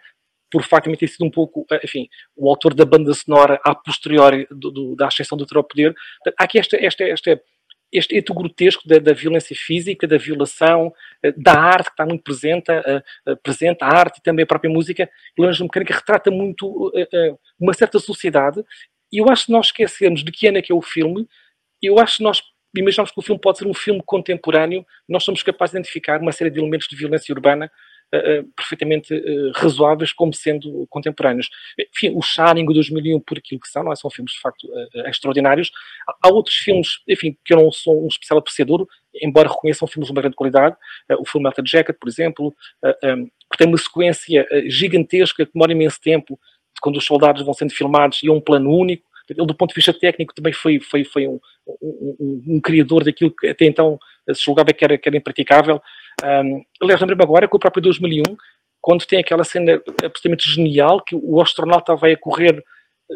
[0.51, 4.71] por facto ter sido um pouco, enfim, o autor da banda sonora a posteriori do,
[4.71, 5.95] do, da ascensão do terror poder.
[6.39, 7.41] Há aqui esta, esta, esta,
[7.93, 12.23] este eto grotesco da, da, violência física, da violação, eh, da arte que está muito
[12.23, 15.09] presente, uh, presente a arte e também a própria música.
[15.37, 16.93] E Laranja Mecânica retrata muito
[17.59, 18.63] uma certa sociedade.
[19.13, 21.27] E eu acho que nós esquecemos de que ano é que é o filme.
[21.81, 22.43] Eu acho que nós
[22.77, 24.85] imaginamos que o filme pode ser um filme contemporâneo.
[25.09, 27.71] Nós somos capazes de identificar uma série de elementos de violência urbana
[28.55, 31.49] perfeitamente uh, razoáveis como sendo contemporâneos.
[31.79, 33.97] Enfim, o Shining, o 2001, por aquilo que são, não é?
[33.97, 34.69] são filmes de facto
[35.07, 35.71] extraordinários.
[36.23, 38.87] Há outros filmes, enfim, que eu não sou um especial apreciador,
[39.23, 40.77] embora reconheçam filmes de uma grande qualidade.
[41.19, 42.55] o filme Metal Jacket, por exemplo,
[43.51, 46.39] que tem uma sequência gigantesca que demora imenso tempo,
[46.81, 49.05] quando os soldados vão sendo filmados e é um plano único.
[49.29, 53.03] Ele, do ponto de vista técnico, também foi, foi, foi um, um, um, um criador
[53.03, 53.99] daquilo que até então
[54.33, 55.81] se julgava que era, que era impraticável.
[56.25, 58.23] Um, aliás, lembrei-me agora com o próprio 2001,
[58.81, 62.63] quando tem aquela cena absolutamente genial que o astronauta vai a correr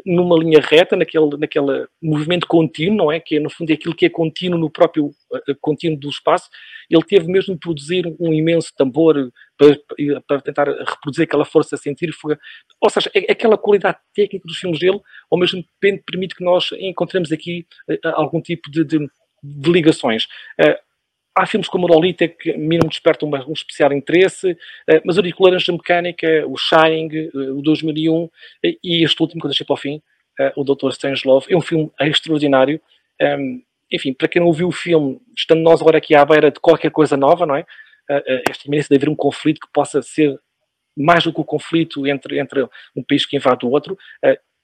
[0.04, 3.18] numa linha reta, naquele, naquele movimento contínuo, não é?
[3.18, 6.48] Que é, no fundo é aquilo que é contínuo no próprio uh, contínuo do espaço.
[6.88, 9.80] Ele teve mesmo de produzir um imenso tambor para,
[10.26, 12.38] para tentar reproduzir aquela força centrífuga.
[12.80, 16.70] Ou seja, é, aquela qualidade técnica dos filmes dele, ao mesmo tempo permite que nós
[16.78, 18.98] encontremos aqui uh, algum tipo de, de,
[19.42, 20.28] de ligações.
[21.40, 25.00] Há filmes como o Lolita que a mim não me despertam um especial interesse, eh,
[25.07, 28.29] mas eu digo Laranja Mecânica, o Shining, eh, o 2001
[28.85, 30.03] e este último que eu deixei para o fim,
[30.38, 30.90] eh, o Dr.
[30.90, 32.79] Strangelove, é um filme extraordinário.
[33.18, 36.61] Ehm, enfim, para quem não viu o filme, estando nós agora aqui à beira de
[36.61, 37.64] qualquer coisa nova, não é?
[38.46, 40.38] Esta iminência de haver um conflito que possa ser
[40.94, 43.96] mais do que o conflito entre, entre um país que invade o outro,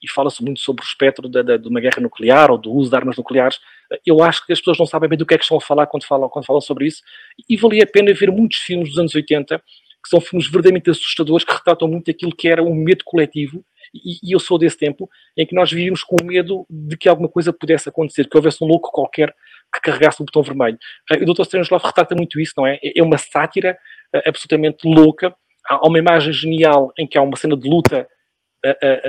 [0.01, 2.89] e fala-se muito sobre o espectro de, de, de, uma guerra nuclear ou do uso
[2.89, 3.59] de armas nucleares.
[4.05, 5.87] Eu acho que as pessoas não sabem bem do que é que estão a falar
[5.87, 7.01] quando falam, quando falam sobre isso.
[7.49, 11.43] E valia a pena ver muitos filmes dos anos 80, que são filmes verdadeiramente assustadores,
[11.43, 13.63] que retratam muito aquilo que era um medo coletivo.
[13.93, 17.29] E, e eu sou desse tempo em que nós vivíamos com medo de que alguma
[17.29, 19.33] coisa pudesse acontecer, que houvesse um louco qualquer
[19.73, 20.77] que carregasse o botão vermelho.
[21.11, 21.41] Uh, o Dr.
[21.41, 22.79] Strangelove retrata muito isso, não é?
[22.83, 23.77] É uma sátira
[24.15, 25.35] uh, absolutamente louca.
[25.65, 28.07] Há uma imagem genial em que há uma cena de luta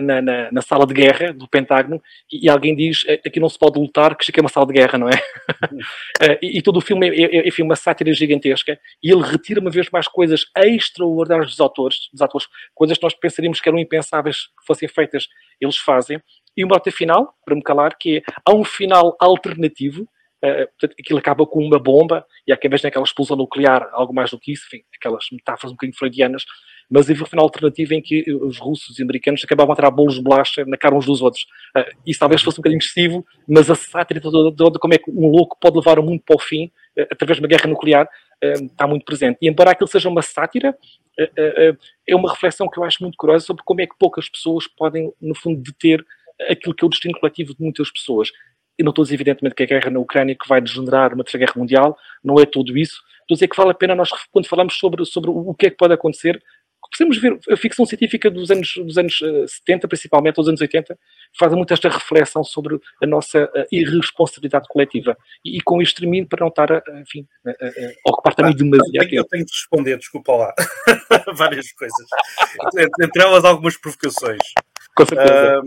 [0.00, 3.78] na, na, na, sala de guerra do Pentágono e, alguém diz aqui não se pode
[3.78, 5.12] lutar, que isto é uma sala de guerra, não é?
[6.42, 9.70] e, e, todo o filme é, é, enfim, uma sátira gigantesca e ele retira uma
[9.70, 14.46] vez mais coisas extraordinárias dos autores, dos atores, coisas que nós pensaríamos que eram impensáveis
[14.46, 15.26] que fossem feitas,
[15.60, 16.20] eles fazem.
[16.56, 20.94] E uma nota final, para me calar, que é, há um final alternativo, Uh, portanto,
[21.00, 24.38] aquilo acaba com uma bomba e há quem veja naquela explosão nuclear, algo mais do
[24.38, 26.44] que isso, enfim, aquelas metáforas um bocadinho freudianas,
[26.90, 30.14] mas havia um final alternativo em que os russos e americanos acabavam a tirar bolos
[30.14, 31.44] de bolacha na cara uns dos outros.
[31.76, 35.28] Uh, isso talvez fosse um bocadinho excessivo, mas a sátira toda como é que um
[35.28, 36.66] louco pode levar o mundo para o fim
[36.98, 39.38] uh, através de uma guerra nuclear uh, está muito presente.
[39.42, 40.76] E embora aquilo seja uma sátira,
[42.06, 45.12] é uma reflexão que eu acho muito curiosa sobre como é que poucas pessoas podem,
[45.20, 46.04] no fundo, deter
[46.48, 48.30] aquilo que é o destino coletivo de muitas pessoas.
[48.78, 51.24] E não estou a dizer, evidentemente, que a guerra na Ucrânia que vai degenerar uma
[51.24, 53.02] terceira guerra mundial, não é tudo isso.
[53.22, 55.70] Estou a dizer que vale a pena nós, quando falamos sobre, sobre o que é
[55.70, 56.40] que pode acontecer,
[56.90, 60.60] Podemos ver a ficção científica dos anos, dos anos 70, eh, principalmente, ou dos anos
[60.60, 60.98] 80,
[61.38, 65.16] faz muito esta reflexão sobre a nossa eh, irresponsabilidade coletiva.
[65.44, 68.56] E, e com isto termino para não estar, a, enfim, a, a ocupar também ah,
[68.56, 69.12] demasiado.
[69.12, 70.54] Eu tenho de responder, desculpa lá,
[71.34, 72.06] várias coisas.
[73.00, 74.42] Entre elas, algumas provocações.
[74.94, 75.62] Com certeza.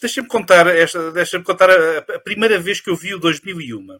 [0.00, 3.98] Deixa-me contar, esta, deixa contar a, a, primeira vez que eu vi o 2001.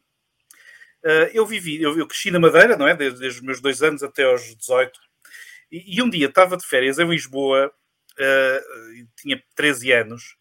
[1.07, 2.93] Uh, eu vivi, eu, eu, cresci na Madeira, não é?
[2.93, 4.99] Desde, desde, os meus dois anos até aos 18.
[5.71, 7.73] E, e um dia estava de férias em Lisboa,
[8.19, 10.37] uh, tinha 13 anos,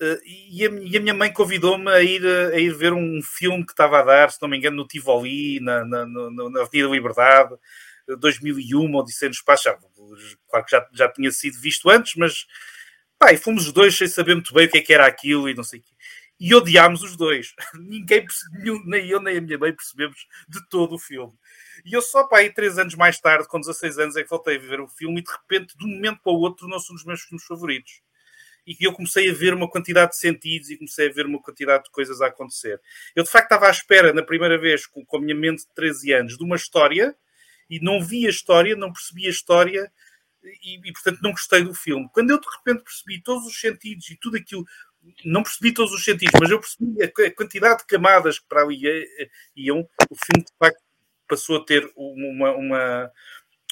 [0.00, 3.64] uh, e, a, e, a, minha mãe convidou-me a ir, a ir ver um filme
[3.64, 6.88] que estava a dar, se não me engano, no Tivoli, na, na, na, na Avenida
[6.88, 7.54] Liberdade,
[8.18, 9.64] 2001, Odisseia no Espaço.
[9.64, 9.78] Já,
[10.48, 12.44] claro que já, já tinha sido visto antes, mas
[13.20, 15.48] pá, e fomos os dois sem saber muito bem o que, é que era aquilo
[15.48, 15.91] e não sei o quê
[16.44, 17.54] e odiámos os dois.
[17.78, 18.26] Ninguém,
[18.84, 21.32] nem eu nem a minha mãe percebemos de todo o filme.
[21.84, 24.56] E eu só para aí três anos mais tarde, com 16 anos, é que voltei
[24.56, 26.96] a ver o filme e de repente, de um momento para o outro, tornou-se um
[26.96, 28.02] dos meus filmes favoritos.
[28.66, 31.84] E eu comecei a ver uma quantidade de sentidos e comecei a ver uma quantidade
[31.84, 32.80] de coisas a acontecer.
[33.14, 35.72] Eu de facto estava à espera, na primeira vez, com, com a minha mente de
[35.74, 37.14] 13 anos, de uma história
[37.70, 39.92] e não vi a história, não percebi a história
[40.42, 42.08] e, e, portanto não gostei do filme.
[42.12, 44.64] Quando eu de repente percebi todos os sentidos e tudo aquilo,
[45.24, 48.80] não percebi todos os sentidos, mas eu percebi a quantidade de camadas que para ali
[49.56, 49.80] iam.
[50.10, 50.82] O filme, de facto,
[51.28, 53.10] passou a ter uma, uma,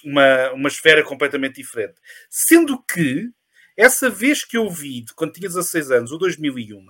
[0.05, 1.95] uma, uma esfera completamente diferente.
[2.29, 3.31] Sendo que,
[3.77, 6.85] essa vez que eu vi, quando tinha 16 anos, o 2001,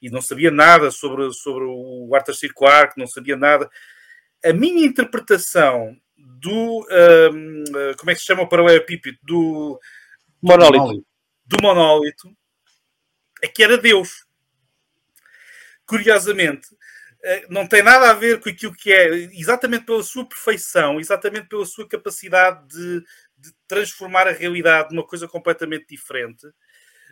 [0.00, 2.48] e não sabia nada sobre, sobre o Arthur C.
[2.48, 3.70] Clarke, não sabia nada,
[4.44, 6.86] a minha interpretação do.
[7.32, 7.64] Um,
[7.96, 9.18] como é que se chama o paralelepípedo?
[9.22, 9.80] Do.
[10.40, 11.04] Monólito.
[11.44, 12.37] Do monólito
[13.42, 14.26] é que era Deus.
[15.86, 16.68] Curiosamente,
[17.22, 21.48] eh, não tem nada a ver com aquilo que é, exatamente pela sua perfeição, exatamente
[21.48, 23.00] pela sua capacidade de,
[23.36, 26.46] de transformar a realidade numa coisa completamente diferente.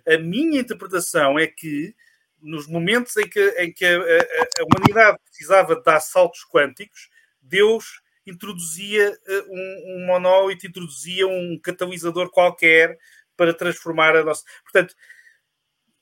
[0.06, 1.94] A minha interpretação é que
[2.40, 7.08] nos momentos em que, em que a, a, a, humanidade precisava de dar saltos quânticos,
[7.40, 12.98] Deus introduzia eh, um, um monólito, introduzia um catalisador qualquer
[13.36, 14.44] para transformar a nossa.
[14.62, 14.94] Portanto,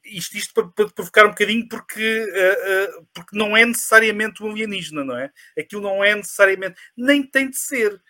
[0.04, 4.50] isto, isto para, para, provocar um bocadinho porque, uh, uh, porque não é necessariamente um
[4.50, 5.30] alienígena, não é?
[5.58, 8.00] Aquilo não é necessariamente, nem tem de ser.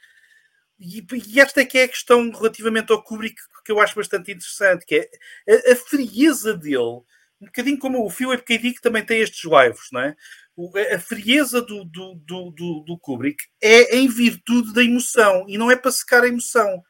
[0.79, 4.31] E, e, esta é que é a questão relativamente ao Kubrick que eu acho bastante
[4.31, 5.11] interessante, que é
[5.49, 7.03] a, a frieza dele,
[7.41, 8.59] um bocadinho como o Philip K.
[8.59, 10.17] Dick também tem estes lives, não é?
[10.57, 15.59] O, a frieza do, do, do, do, do Kubrick é em virtude da emoção e
[15.59, 16.83] não é para secar a emoção.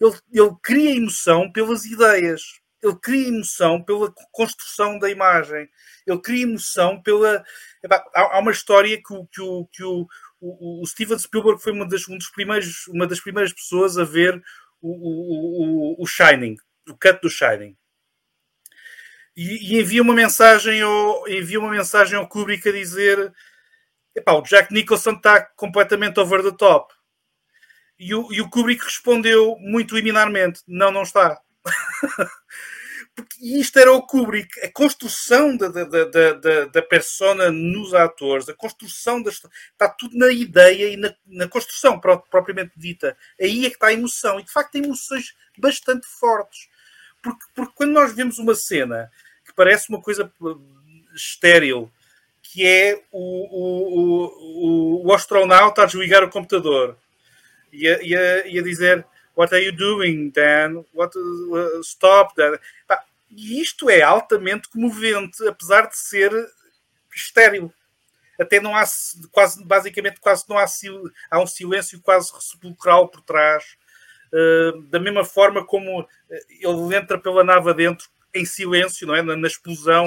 [0.00, 2.42] Ele, ele cria emoção pelas ideias,
[2.82, 5.68] ele cria emoção pela construção da imagem,
[6.06, 7.44] ele cria emoção pela.
[7.82, 10.06] Epá, há, há, uma história que o, que o, que o,
[10.40, 14.04] o, o Steven Spielberg foi uma das, um dos primeiros, uma das primeiras pessoas a
[14.04, 14.42] ver
[14.80, 16.56] o, o, o Shining,
[16.88, 17.76] o cut do Shining.
[19.36, 23.32] E, e, envia uma mensagem ao, envia uma mensagem ao Kubrick a dizer
[24.14, 26.92] epá, o Jack Nicholson está completamente over the top.
[27.98, 31.40] E o, e o Kubrick respondeu muito liminarmente: não, não está.
[33.14, 38.48] porque isto era o Kubrick, a construção da, da, da, da, da persona nos atores,
[38.48, 43.16] a construção da está tudo na ideia e na, na construção propriamente dita.
[43.40, 46.68] Aí é que está a emoção, e de facto tem emoções bastante fortes.
[47.22, 49.10] Porque, porque quando nós vemos uma cena
[49.44, 51.92] que parece uma coisa eh, estéril,
[52.42, 56.98] que é o, o, o, o astronauta a desligar o computador
[57.72, 60.84] e a, e a, e a dizer What are you doing, Dan?
[60.94, 62.58] What, uh, stop, Dan.
[63.30, 66.30] e isto é altamente comovente, apesar de ser
[67.14, 67.72] estéril.
[68.40, 68.84] Até não há,
[69.30, 70.66] quase, basicamente, quase não há,
[71.30, 73.76] há um silêncio quase sepulcral por trás.
[74.32, 76.08] Uh, da mesma forma como
[76.48, 79.22] ele entra pela nave dentro em silêncio, não é?
[79.22, 80.06] Na, na explosão.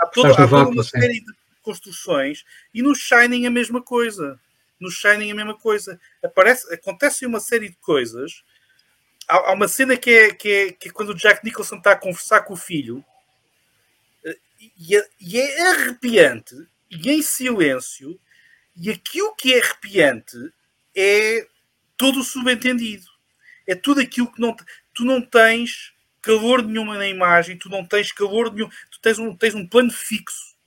[0.00, 4.40] Há, todo, há toda uma série de construções e no Shining a mesma coisa.
[4.80, 6.00] No Shining a mesma coisa.
[6.22, 8.42] Aparece, acontece uma série de coisas.
[9.28, 11.92] Há, há uma cena que é, que, é, que é quando o Jack Nicholson está
[11.92, 13.04] a conversar com o filho
[14.24, 14.38] eh,
[14.78, 16.54] e é, e é arrepiante
[16.90, 18.18] e em silêncio.
[18.76, 20.36] E aquilo que é arrepiante
[20.96, 21.46] é
[21.96, 23.06] todo o subentendido.
[23.66, 24.56] É tudo aquilo que não,
[24.94, 29.36] tu não tens calor nenhuma na imagem, tu não tens calor nenhum, tu tens um,
[29.36, 30.57] tens um plano fixo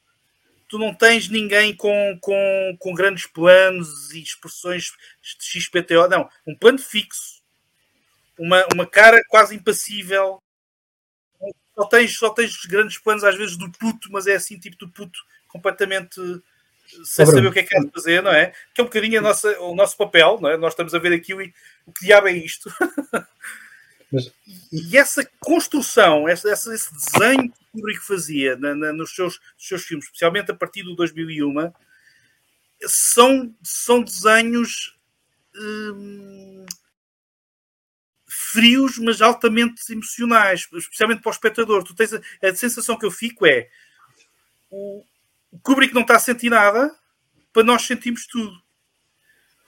[0.72, 6.56] tu não tens ninguém com, com, com grandes planos e expressões de XPTO, não, um
[6.56, 7.42] plano fixo,
[8.40, 10.42] uma, uma cara quase impassível.
[11.76, 14.90] Só tens, só tens grandes planos, às vezes, do puto, mas é assim, tipo do
[14.90, 16.22] puto, completamente
[17.04, 18.54] sem saber o que é que é de fazer, não é?
[18.74, 20.56] Que é um bocadinho nossa, o nosso papel, não é?
[20.56, 21.54] Nós estamos a ver aquilo e
[21.86, 22.74] o que diabo é isto?
[24.12, 24.32] Mas...
[24.72, 29.68] E essa construção, esse, esse desenho que o Kubrick fazia na, na, nos, seus, nos
[29.68, 31.72] seus filmes, especialmente a partir do 2001,
[32.86, 34.98] são, são desenhos
[35.56, 36.66] hum,
[38.28, 41.84] frios, mas altamente emocionais, especialmente para o espectador.
[41.84, 43.70] Tu tens a, a sensação que eu fico é
[44.70, 45.04] o,
[45.52, 46.96] o Kubrick não está a sentir nada,
[47.52, 48.62] para nós sentimos tudo.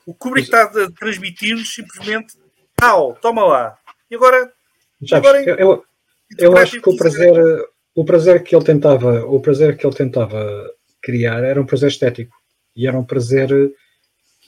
[0.06, 2.34] O Kubrick está a transmitir-nos simplesmente
[2.76, 3.78] tal, toma lá.
[4.10, 4.52] E agora.
[5.02, 5.84] Já, agora eu, eu,
[6.38, 7.34] eu acho que o prazer,
[7.94, 10.70] o prazer que ele tentava, o prazer que ele tentava
[11.02, 12.34] criar era um prazer estético
[12.74, 13.50] e era um prazer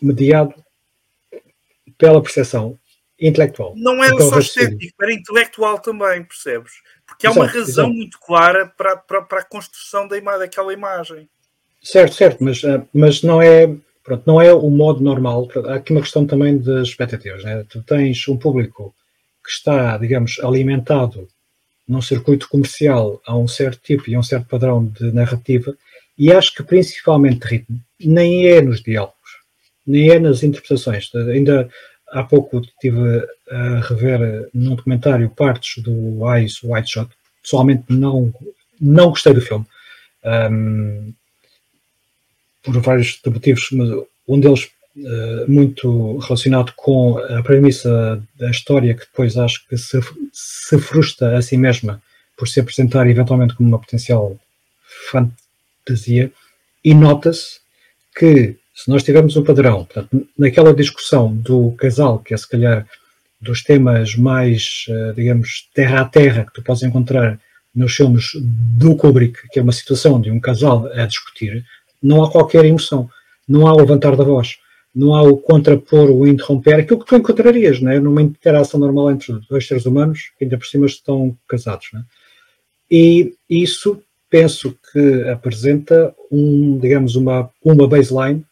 [0.00, 0.54] mediado
[1.98, 2.78] pela percepção
[3.18, 3.74] intelectual.
[3.76, 6.72] Não era só estético, era intelectual também, percebes?
[7.06, 7.94] Porque há exato, uma razão exato.
[7.94, 11.28] muito clara para, para, para a construção da ima daquela imagem.
[11.82, 15.48] Certo, certo, mas, eh, mas não é pronto, não é o modo normal.
[15.66, 17.44] Há aqui uma questão também de expectativas.
[17.44, 17.64] Né?
[17.68, 18.94] Tu tens um público
[19.46, 21.28] que está, digamos, alimentado
[21.86, 25.76] num circuito comercial a um certo tipo e a um certo padrão de narrativa,
[26.18, 29.14] e acho que principalmente de ritmo, nem é nos diálogos,
[29.86, 31.14] nem é nas interpretações.
[31.14, 31.68] Ainda
[32.08, 38.34] há pouco estive a rever num documentário partes do Eyes White Shot, pessoalmente não,
[38.80, 39.64] não gostei do filme,
[40.50, 41.12] um,
[42.64, 43.88] por vários motivos, mas
[44.26, 44.68] um deles
[45.46, 50.00] muito relacionado com a premissa da história, que depois acho que se,
[50.32, 52.02] se frustra a si mesma
[52.36, 54.38] por se apresentar eventualmente como uma potencial
[55.10, 56.30] fantasia,
[56.84, 57.60] e nota-se
[58.16, 62.86] que se nós tivermos um padrão, portanto, naquela discussão do casal, que é se calhar
[63.40, 67.38] dos temas mais, eh, digamos, terra a terra que tu podes encontrar
[67.74, 71.64] nos filmes do Kubrick, que é uma situação de um casal a discutir,
[72.02, 73.10] não há qualquer emoção,
[73.48, 74.56] não há levantar da voz
[74.96, 79.34] não há o contrapor, o interromper, aquilo que tu encontrarias né, numa interação normal entre
[79.46, 81.88] dois seres humanos, que ainda por cima estão casados.
[81.92, 82.02] Né?
[82.90, 88.42] E isso penso que apresenta um, digamos, uma, uma baseline,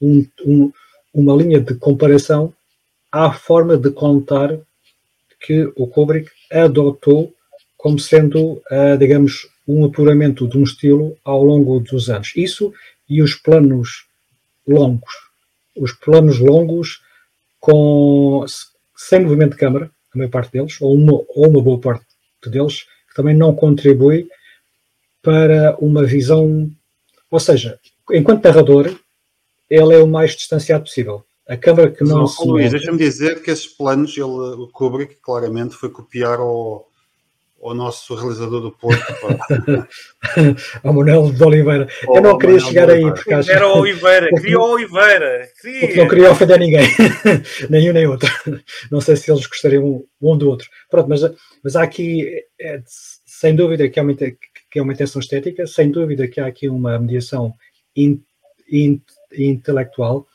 [0.00, 0.72] um, um,
[1.12, 2.54] uma linha de comparação
[3.10, 4.56] à forma de contar
[5.40, 7.34] que o Kubrick adotou
[7.76, 12.32] como sendo, uh, digamos, um apuramento de um estilo ao longo dos anos.
[12.36, 12.72] Isso
[13.08, 14.06] e os planos
[14.66, 15.27] longos
[15.78, 17.00] os planos longos
[17.60, 18.44] com,
[18.96, 22.04] sem movimento de câmara, a maior parte deles, ou uma, ou uma boa parte
[22.46, 24.28] deles, que também não contribui
[25.22, 26.70] para uma visão,
[27.30, 27.78] ou seja,
[28.10, 28.94] enquanto narrador,
[29.68, 31.24] ele é o mais distanciado possível.
[31.46, 32.46] A câmara que não, não se.
[32.46, 36.86] Luís, deixa-me dizer que esses planos, ele, o Kubrick, claramente foi copiar o,
[37.60, 39.02] o nosso realizador do Porto.
[40.84, 41.88] o Manuel de Oliveira.
[42.06, 45.48] Oh, eu não queria chegar aí porque acho Era o Oliveira, queria o Oliveira.
[45.60, 45.96] Queria.
[45.96, 46.86] Não queria ofender ninguém,
[47.68, 48.30] nenhum nem outro.
[48.90, 50.68] Não sei se eles gostariam um, do outro.
[50.88, 51.20] Pronto, mas,
[51.62, 52.30] mas há aqui,
[52.60, 56.46] é, sem dúvida, que é, uma, que é uma intenção estética, sem dúvida que há
[56.46, 57.52] aqui uma mediação
[57.96, 58.22] in,
[58.70, 59.02] in,
[59.36, 60.26] intelectual,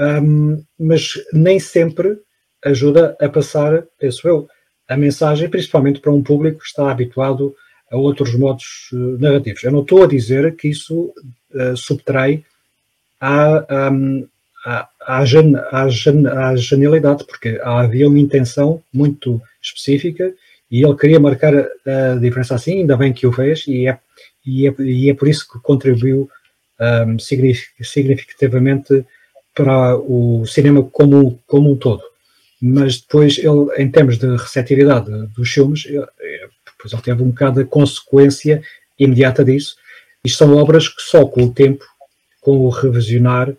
[0.00, 2.16] um, mas nem sempre
[2.64, 4.48] ajuda a passar, penso eu,
[4.90, 7.54] a mensagem, principalmente para um público que está habituado
[7.88, 9.62] a outros modos uh, narrativos.
[9.62, 11.14] Eu não estou a dizer que isso
[11.54, 12.44] uh, subtrai
[13.20, 14.26] à, um,
[14.66, 20.34] à, à, gen, à, gen, à, genialidade, porque havia uma intenção muito específica
[20.68, 23.96] e ele queria marcar a, a diferença assim, ainda bem que o fez, e é,
[24.44, 26.28] e é, e é por isso que contribuiu
[27.06, 29.04] um, significativamente
[29.54, 32.09] para o cinema como, como um todo
[32.60, 36.06] mas depois ele, em termos de receptividade dos filmes, ele,
[36.66, 38.62] depois ele teve um bocado a consequência
[38.98, 39.76] imediata disso,
[40.22, 41.84] Isto são obras que só com o tempo,
[42.40, 43.54] com o revisionar,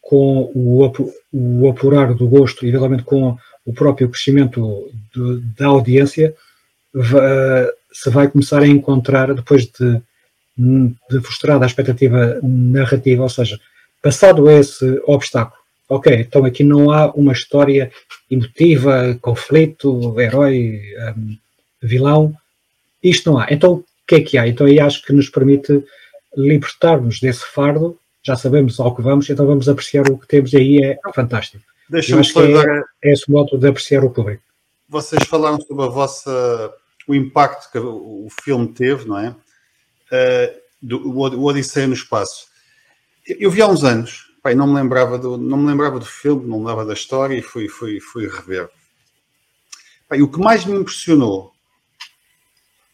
[0.00, 0.92] com o,
[1.32, 6.34] o apurar do gosto e, eventualmente, com o próprio crescimento de, da audiência,
[7.92, 10.02] se vai começar a encontrar, depois de,
[10.56, 13.60] de frustrada a expectativa narrativa, ou seja,
[14.02, 15.59] passado esse obstáculo,
[15.90, 17.90] ok, então aqui não há uma história
[18.30, 20.80] emotiva, conflito, herói,
[21.16, 21.36] um,
[21.82, 22.32] vilão,
[23.02, 23.48] isto não há.
[23.50, 24.46] Então o que é que há?
[24.46, 25.84] Então aí acho que nos permite
[26.36, 30.58] libertar-nos desse fardo, já sabemos ao que vamos, então vamos apreciar o que temos e
[30.58, 31.64] aí é fantástico.
[31.88, 34.44] Deixa-me é, é esse modo de apreciar o público.
[34.88, 36.72] Vocês falaram sobre a vossa,
[37.08, 39.30] o impacto que o filme teve, não é?
[39.30, 42.46] Uh, do, o Odisseia no Espaço.
[43.26, 46.42] Eu vi há uns anos, pai, não me lembrava do, não me lembrava do filme,
[46.42, 48.68] não me lembrava da história e fui, fui, fui rever.
[50.08, 51.52] Pai, o que mais me impressionou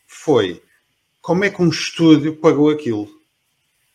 [0.07, 0.63] foi
[1.21, 3.09] como é que um estúdio pagou aquilo.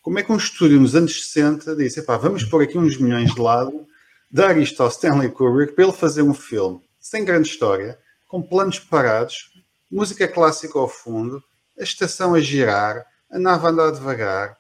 [0.02, 3.40] Como é que um estúdio nos anos 60 disse: vamos pôr aqui uns milhões de
[3.40, 3.86] lado,
[4.30, 7.98] dar isto ao Stanley Kubrick para ele fazer um filme sem grande história,
[8.28, 9.52] com planos parados,
[9.90, 11.44] música clássica ao fundo,
[11.78, 14.58] a estação a girar, a nave a andar devagar,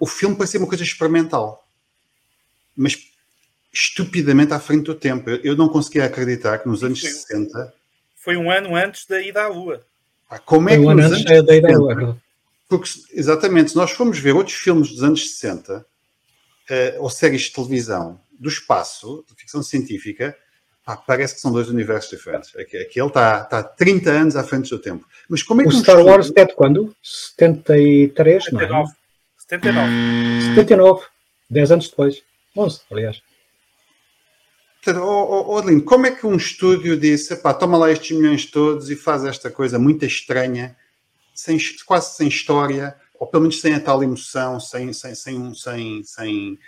[0.00, 1.66] o filme parecia uma coisa experimental,
[2.76, 2.96] mas
[3.72, 5.30] estupidamente à frente do tempo.
[5.30, 7.74] Eu não conseguia acreditar que nos anos foi, 60.
[8.16, 9.80] Foi um ano antes da ida à Lua.
[10.44, 12.22] como é foi que um ano antes da ida à Lua.
[12.68, 15.84] Porque, exatamente, se nós formos ver outros filmes dos anos 60, uh,
[16.70, 20.34] eh, ou séries de televisão do espaço, de ficção científica,
[20.84, 22.54] pá, parece que são dois universos diferentes.
[22.56, 25.06] Aquele está, está 30 anos à frente do seu tempo.
[25.28, 26.94] Mas como é que o Star Wars é de quando?
[27.02, 28.72] 73, 79.
[28.72, 29.01] não é?
[29.52, 30.54] 79.
[30.54, 31.06] 79,
[31.50, 32.22] 10 anos depois.
[32.56, 33.22] 11, aliás.
[34.82, 38.90] Portanto, oh, oh, como é que um estúdio disse, pá, toma lá estes milhões todos
[38.90, 40.76] e faz esta coisa muito estranha,
[41.34, 46.02] sem, quase sem história, ou pelo menos sem a tal emoção, sem, sem, sem, sem,
[46.02, 46.58] sem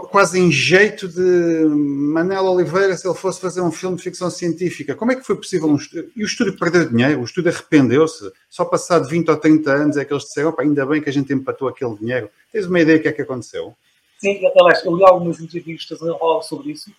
[0.00, 4.94] quase em jeito de Manela Oliveira se ele fosse fazer um filme de ficção científica.
[4.94, 6.10] Como é que foi possível um estúdio?
[6.16, 8.32] E o estúdio perdeu dinheiro, o estúdio arrependeu-se.
[8.48, 11.32] Só passado 20 ou 30 anos é que eles disseram, ainda bem que a gente
[11.32, 12.30] empatou aquele dinheiro.
[12.50, 13.74] Tens uma ideia do que é que aconteceu?
[14.18, 15.98] Sim, aliás, eu li algumas entrevistas
[16.42, 16.90] sobre isso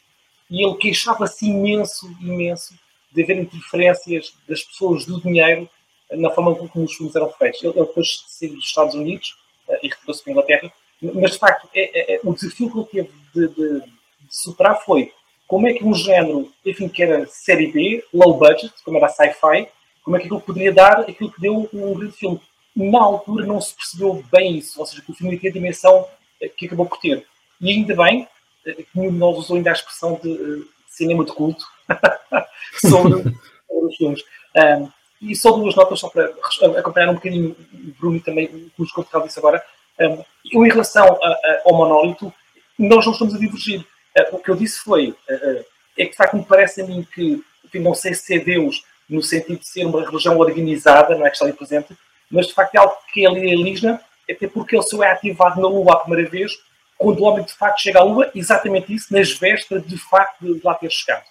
[0.51, 2.75] e ele queixava-se imenso, imenso
[3.11, 5.67] de haver interferências das pessoas do dinheiro
[6.11, 7.63] na forma como os filmes eram feitos.
[7.63, 9.35] Ele, ele depois de sair dos Estados Unidos
[9.67, 10.73] eh, e retirou-se para a Inglaterra,
[11.13, 13.93] mas, de facto, é, é, é, o desafio que ele teve de, de, de,
[14.29, 15.11] superar foi
[15.47, 19.67] como é que um género, enfim, que era série B, low budget, como era sci-fi,
[20.03, 22.39] como é que ele poderia dar aquilo que deu um grande filme.
[22.75, 26.07] Na altura não se percebeu bem isso, ou seja, que o filme tinha a dimensão
[26.41, 27.25] eh, que acabou por ter.
[27.61, 28.27] E ainda bem
[28.65, 31.63] eh, que nós usou ainda a expressão de uh, cinema de culto
[32.81, 34.23] sobre, sobre, os filmes.
[34.55, 34.89] Um,
[35.21, 36.33] e só duas notas, só para
[36.77, 38.45] acompanhar um bocadinho o Bruno também
[38.77, 39.63] o que o disse agora.
[39.99, 42.33] Eu, em relação a, a, ao monólito,
[42.77, 43.81] nós não estamos a divergir.
[44.17, 45.65] Uh, o que eu disse foi, uh,
[45.97, 48.83] é que de facto me parece a mim que, enfim, não sei se é Deus
[49.09, 51.95] no sentido de ser uma religião organizada, não é que está ali presente,
[52.29, 55.67] mas de facto é algo que é alienígena, até porque ele só é ativado na
[55.67, 56.51] Lua a primeira vez,
[56.97, 60.61] quando o homem de facto chega à Lua, exatamente isso, nas vésperas de facto de,
[60.63, 61.23] lá ter chegado.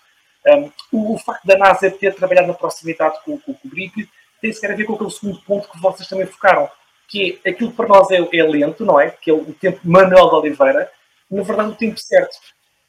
[0.47, 4.09] Um, o, facto da NASA ter trabalhado na proximidade com, com, o Kubrick
[4.41, 6.69] tem se a ver com aquele segundo ponto que vocês também focaram,
[7.13, 9.11] que aquilo que para nós é, é, lento, não é?
[9.11, 10.91] Que é o tempo Manuel de Oliveira,
[11.31, 12.39] na verdade o tempo certo.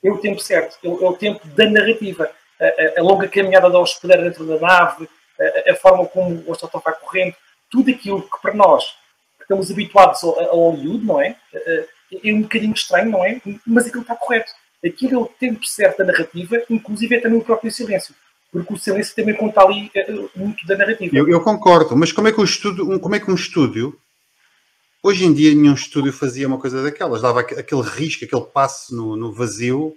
[0.02, 2.32] É o tempo certo, é o, é o tempo da narrativa.
[2.60, 5.10] A, a, a, longa caminhada da hospedeira dentro da nave,
[5.68, 7.36] a, a forma como o assalto vai correndo,
[7.70, 8.96] tudo aquilo que para nós
[9.42, 11.36] estamos habituados a, a Hollywood, não é?
[12.24, 13.42] É um bocadinho estranho, não é?
[13.68, 14.52] Mas aquilo está correto.
[14.86, 18.16] Aquilo é o tempo certo da narrativa, inclusive é também o próprio silêncio
[18.54, 19.92] porque o silêncio também conta ali
[20.36, 21.18] muito da narrativa.
[21.18, 24.00] Eu, eu, concordo, mas como é que um estúdio, como é que um estúdio
[25.06, 29.18] Hoje em dia, nenhum estúdio fazia uma coisa daquelas, dava aquele risco, aquele passo no,
[29.18, 29.94] no vazio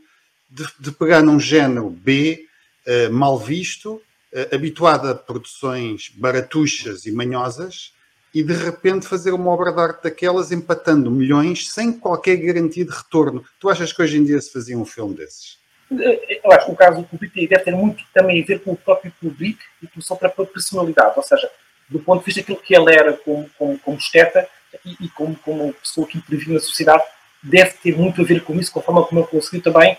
[0.50, 2.44] de, de, pegar num género B,
[2.84, 4.02] uh, mal visto,
[4.32, 7.92] uh, habituado a produções baratuchas e manhosas,
[8.34, 12.90] e de repente fazer uma obra de arte daquelas empatando milhões sem qualquer garantia de
[12.90, 13.44] retorno.
[13.60, 15.56] Tu achas que hoje em dia se fazia um filme desses?
[15.88, 18.76] Eu acho que o caso do Kubrick deve ter muito também a ver com o
[18.76, 21.48] próprio Kubrick e com a sua própria personalidade, ou seja,
[21.88, 24.48] do ponto de vista daquilo que ele era como, como, como esteta,
[24.84, 27.02] e, e como, como pessoa que interviu na sociedade,
[27.42, 29.96] deve ter muito a ver com isso, com a forma como ele conseguiu também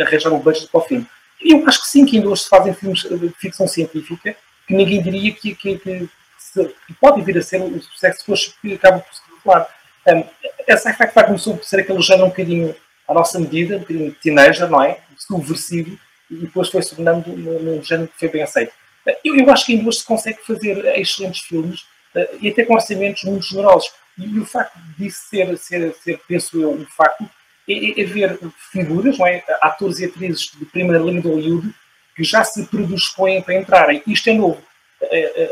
[0.00, 1.06] arranjar um budget para o filme.
[1.40, 4.34] Eu acho que sim, que ainda hoje se fazem filmes de ficção científica
[4.66, 6.08] que ninguém diria que, que, que,
[6.38, 8.24] se, que pode vir a ser um sucesso
[8.60, 9.68] que acaba por se revelar.
[10.06, 10.24] Um,
[10.72, 12.74] a sci-fi começou a ser aquele género um bocadinho
[13.06, 14.98] à nossa medida, um bocadinho teenager, não é?
[15.16, 15.98] Subversivo,
[16.30, 18.72] e depois foi-se tornando num género que foi bem aceito.
[19.24, 21.86] Eu, eu acho que ainda hoje se consegue fazer excelentes filmes
[22.40, 23.90] e até com orçamentos muito generosos.
[24.18, 27.28] E, o facto disso ser, ser, ser penso eu, um facto,
[27.68, 28.38] é, é, ver
[28.72, 29.44] figuras, não é?
[29.60, 31.74] atores e atrizes de primeira linha de Hollywood
[32.16, 34.02] que já se predispõem para entrarem.
[34.06, 34.60] Isto é novo.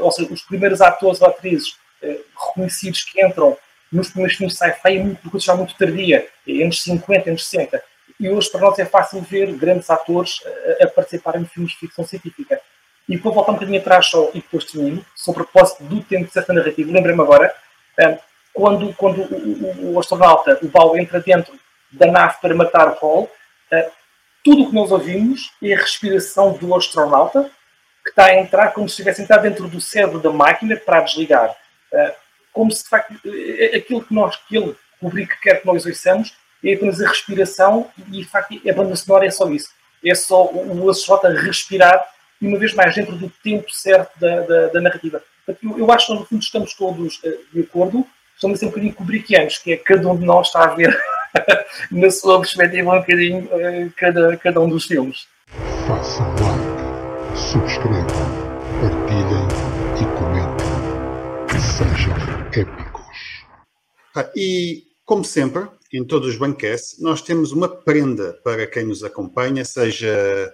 [0.01, 1.77] Ou seja, os primeiros atores ou atrizes
[2.35, 3.57] reconhecidos que entram
[3.93, 7.83] nos primeiros filmes de sci-fi é muito, coisa já muito tardia, anos 50, anos 60.
[8.19, 10.41] E hoje para nós é fácil ver grandes atores
[10.81, 12.61] a, a participarem em filmes de ficção científica.
[13.09, 16.27] E para voltar um bocadinho atrás só, e depois termino, sobre o propósito do tempo
[16.27, 17.55] de certa narrativa, lembrei-me agora,
[17.99, 18.19] eh,
[18.57, 21.52] quando, quando o, o, o, astronauta, o Bal, entra dentro
[21.92, 23.30] da nave para matar Hall,
[23.70, 23.90] eh,
[24.42, 27.50] tudo o que nós ouvimos é a respiração do astronauta,
[28.02, 31.02] que está a entrar como se estivesse a entrar dentro do cérebro da máquina para
[31.02, 31.54] desligar.
[31.92, 32.14] Eh,
[32.50, 33.12] como se, de facto,
[33.76, 36.34] aquilo que nós, que ele, o que quer que nós ouçamos,
[36.64, 39.68] é apenas a respiração e, de facto, a banda sonora é só isso.
[40.02, 42.02] É só o astronauta respirar
[42.40, 45.22] e, uma vez mais, dentro do tempo certo da, da, da narrativa.
[45.62, 48.07] Eu, eu, acho que, no fundo, estamos todos uh, de acordo.
[48.37, 50.95] Estamos a um bocadinho kubrickianos, que é cada um de nós está a ver
[51.91, 55.26] na sua perspectiva um bocadinho uh, cada, cada um dos filmes.
[55.89, 58.05] Façam like, subscrevam,
[58.82, 59.49] partilhem
[59.97, 60.66] e comentem.
[61.59, 62.14] Sejam
[62.49, 63.47] épicos.
[64.14, 69.03] Ah, e, como sempre, em todos os banquetes, nós temos uma prenda para quem nos
[69.03, 70.53] acompanha, seja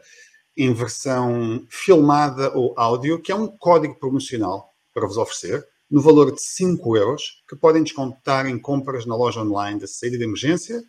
[0.57, 6.32] em versão filmada ou áudio, que é um código promocional para vos oferecer, no valor
[6.32, 10.82] de 5 euros, que podem descontar em compras na loja online da saída de emergência.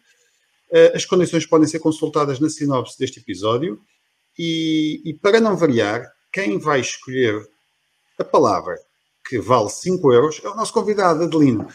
[0.71, 3.81] Eh, as condições podem ser consultadas na sinopse deste episódio.
[4.39, 7.45] E, e para não variar, quem vai escolher
[8.17, 8.79] a palavra
[9.27, 11.67] que vale 5 euros é o nosso convidado, Adelino.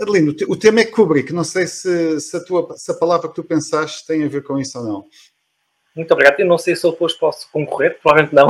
[0.00, 1.32] Adelino, o tema é Kubrick.
[1.32, 4.44] Não sei se, se, a tua, se a palavra que tu pensaste tem a ver
[4.44, 5.04] com isso ou não.
[5.98, 6.38] Muito obrigado.
[6.38, 8.48] Eu não sei se eu depois posso concorrer, provavelmente não.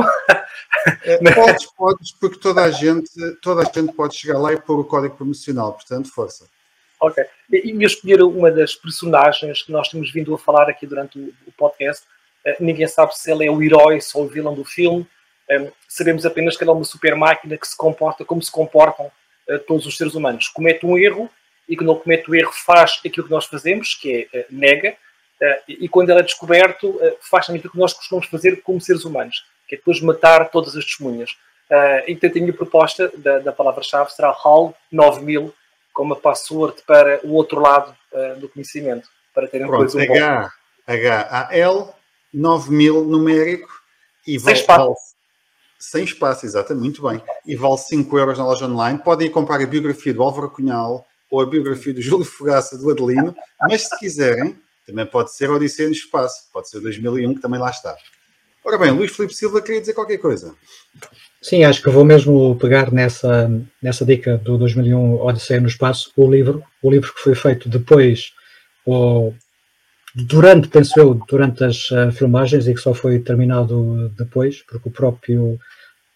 [1.03, 3.09] É, podes, podes, porque toda a gente,
[3.41, 6.47] toda a gente pode chegar lá e pôr o código promocional, portanto, força.
[7.01, 7.25] Ok.
[7.51, 11.51] E eu escolher uma das personagens que nós temos vindo a falar aqui durante o
[11.57, 12.05] podcast.
[12.45, 15.07] Eh, ninguém sabe se ele é o herói, se é o vilão do filme.
[15.49, 19.11] Eh, sabemos apenas que ele é uma super máquina que se comporta como se comportam
[19.47, 20.49] eh, todos os seres humanos.
[20.49, 21.27] Comete um erro
[21.67, 25.08] e quando ele comete o erro faz aquilo que nós fazemos, que é nega, Uh,
[25.67, 29.05] e quando ele é descoberto, uh, faz também aquilo que nós costumamos fazer como seres
[29.05, 31.31] humanos, que é depois matar todas as testemunhas.
[31.69, 35.53] Uh, então, a minha proposta da, da palavra-chave será HAL 9000
[35.93, 37.95] como password para o outro lado
[38.37, 40.51] do conhecimento, para terem Pronto, depois um H,
[40.87, 41.89] H-A-L
[42.33, 43.69] 9000 numérico
[44.25, 44.83] e sem espaço.
[44.83, 44.95] Vale,
[45.79, 47.21] sem espaço, exatamente, muito bem.
[47.45, 48.99] E vale 5 euros na loja online.
[48.99, 52.89] Podem ir comprar a biografia do Álvaro Cunhal ou a biografia do Júlio Fogaça do
[52.89, 54.59] Adelino, mas se quiserem,
[54.89, 57.95] também pode ser Odisseia no Espaço, pode ser 2001, que também lá está.
[58.63, 60.53] Ora bem, Luís Filipe Silva queria dizer qualquer coisa.
[61.41, 63.49] Sim, acho que vou mesmo pegar nessa,
[63.81, 68.33] nessa dica do 2001 Odisseia no Espaço, o livro, o livro que foi feito depois,
[68.85, 69.33] ou
[70.13, 74.91] durante, penso eu, durante as uh, filmagens e que só foi terminado depois, porque o
[74.91, 75.57] próprio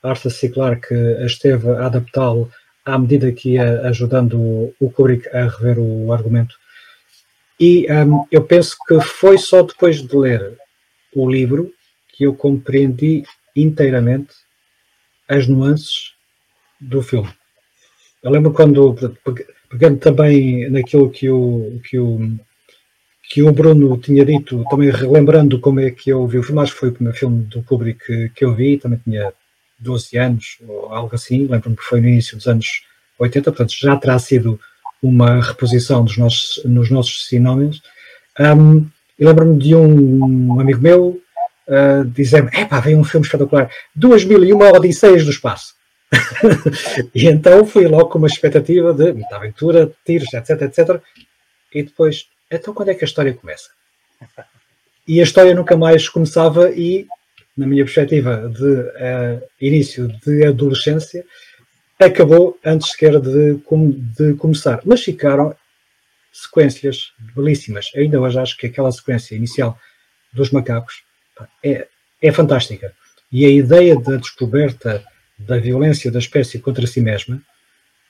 [0.02, 0.50] Arthur C.
[0.50, 0.94] Clarke
[1.26, 2.52] esteve a adaptá-lo
[2.86, 6.56] à medida que ia ajudando o Kubrick a rever o argumento.
[7.60, 10.58] E um, eu penso que foi só depois de ler
[11.16, 11.72] o livro
[12.10, 13.24] que eu compreendi
[13.56, 14.34] inteiramente
[15.28, 16.14] as nuances
[16.80, 17.32] do filme.
[18.22, 18.96] Eu lembro quando,
[19.70, 22.38] pegando também naquilo que o, que o,
[23.30, 26.74] que o Bruno tinha dito, também relembrando como é que eu vi o filme, acho
[26.74, 29.34] que foi o primeiro filme do Kubrick que, que eu vi, também tinha
[29.80, 32.84] 12 anos ou algo assim, lembro-me que foi no início dos anos
[33.20, 34.60] 80, portanto já terá sido
[35.04, 37.82] uma reposição dos nossos, nos nossos sinónimos.
[38.40, 38.88] Um,
[39.20, 41.22] lembro-me de um amigo meu
[41.68, 45.76] uh, dizer-me: epá, veio um filme espetacular, 2001 Odisseias do Espaço.
[47.14, 51.02] e então fui logo com uma expectativa de muita aventura, tiros, etc, etc.
[51.74, 53.70] E depois, então quando é que a história começa?
[55.08, 57.06] E a história nunca mais começava e,
[57.58, 61.26] na minha perspectiva de uh, início de adolescência,
[62.00, 63.60] acabou antes sequer de,
[64.18, 64.82] de começar.
[64.86, 65.56] Mas ficaram
[66.32, 67.92] sequências belíssimas.
[67.96, 69.78] Ainda hoje acho que aquela sequência inicial
[70.34, 71.04] dos macacos
[71.64, 71.88] é,
[72.22, 72.94] é fantástica.
[73.32, 75.04] E a ideia da descoberta
[75.38, 77.42] da violência da espécie contra si mesma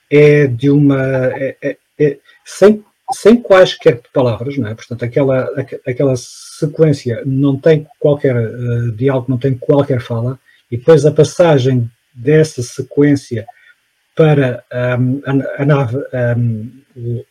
[0.09, 1.01] é de uma.
[1.35, 4.75] É, é, é, sem, sem quaisquer palavras, não é?
[4.75, 5.49] Portanto, aquela,
[5.85, 10.39] aquela sequência não tem qualquer uh, diálogo, não tem qualquer fala,
[10.71, 13.45] e depois a passagem dessa sequência
[14.15, 14.63] para
[14.99, 15.97] um, a, a, nave,
[16.37, 16.83] um,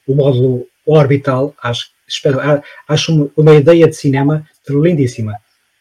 [0.06, 2.40] o, módulo orbital, acho, espero,
[2.88, 5.34] acho uma, uma, ideia de cinema lindíssima.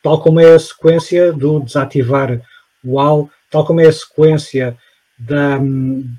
[0.03, 2.41] Tal como é a sequência do desativar
[2.83, 4.77] o AL, tal como é a sequência
[5.17, 5.59] da,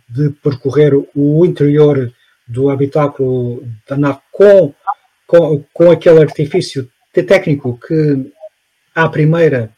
[0.09, 2.12] de percorrer o interior
[2.47, 4.74] do habitáculo da nave com,
[5.26, 8.33] com, com aquele artifício técnico que
[8.95, 9.70] à primeira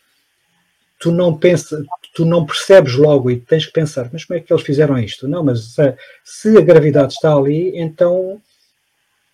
[0.98, 1.82] tu não pensa,
[2.14, 5.26] tu não percebes logo e tens que pensar, mas como é que eles fizeram isto?
[5.26, 5.94] Não, mas se,
[6.24, 8.40] se a gravidade está ali, então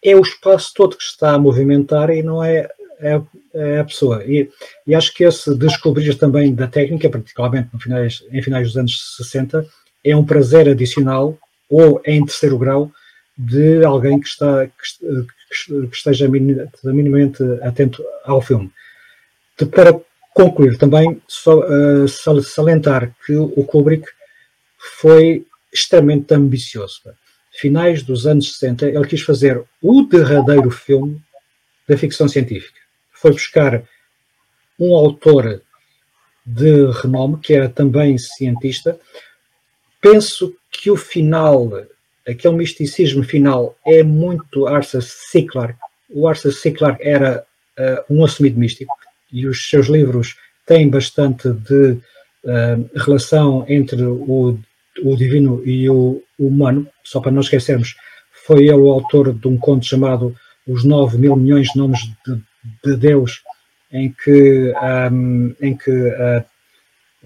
[0.02, 2.66] é o espaço todo que está a movimentar e não é,
[2.98, 3.20] é,
[3.54, 4.24] é a pessoa.
[4.24, 4.48] E,
[4.86, 9.16] e, acho que esse descobrir também da técnica, particularmente no finais, em finais dos anos
[9.18, 9.66] 60,
[10.02, 12.90] é um prazer adicional ou é em terceiro grau
[13.36, 18.70] de alguém que, está, que, que esteja minimamente atento ao filme.
[19.58, 20.00] De, para
[20.34, 22.08] concluir também, só, uh,
[22.42, 24.06] salientar que o Kubrick
[24.78, 27.02] foi extremamente ambicioso.
[27.52, 31.20] Finais dos anos 60, ele quis fazer o derradeiro filme
[31.88, 32.78] da ficção científica.
[33.12, 33.82] Foi buscar
[34.78, 35.60] um autor
[36.46, 38.98] de renome, que era também cientista.
[40.00, 41.86] Penso que o final,
[42.26, 45.42] aquele misticismo final, é muito Arthur C.
[45.42, 45.78] Clarke.
[46.08, 46.70] O Arthur C.
[46.70, 47.44] Clarke era
[47.78, 48.92] uh, um assumido místico
[49.32, 51.92] e os seus livros têm bastante de
[52.44, 54.58] uh, relação entre o,
[55.02, 57.96] o divino e o humano, só para não esquecermos,
[58.46, 60.34] foi ele o autor de um conto chamado
[60.66, 62.40] Os Nove Mil Milhões de Nomes de,
[62.84, 63.42] de Deus,
[63.92, 64.72] em que,
[65.12, 66.44] um, em que uh,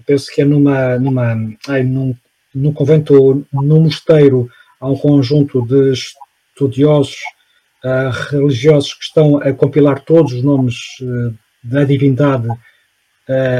[0.05, 1.35] penso que é numa, numa
[1.67, 2.15] ai, num,
[2.53, 4.49] num convento num mosteiro,
[4.79, 7.17] há um conjunto de estudiosos
[7.83, 11.33] uh, religiosos que estão a compilar todos os nomes uh,
[11.65, 12.47] da divindade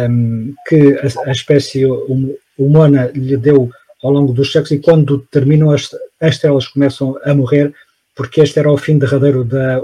[0.07, 3.69] um, que a, a, espécie hum, humana lhe deu
[4.03, 5.89] ao longo dos séculos e quando terminam as,
[6.21, 7.73] as estrelas começam a morrer
[8.15, 9.81] porque este era o fim derradeiro da,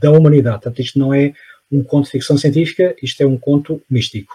[0.00, 0.62] da humanidade.
[0.62, 1.34] Portanto, isto não é
[1.70, 4.32] um conto de ficção científica, isto é um conto místico.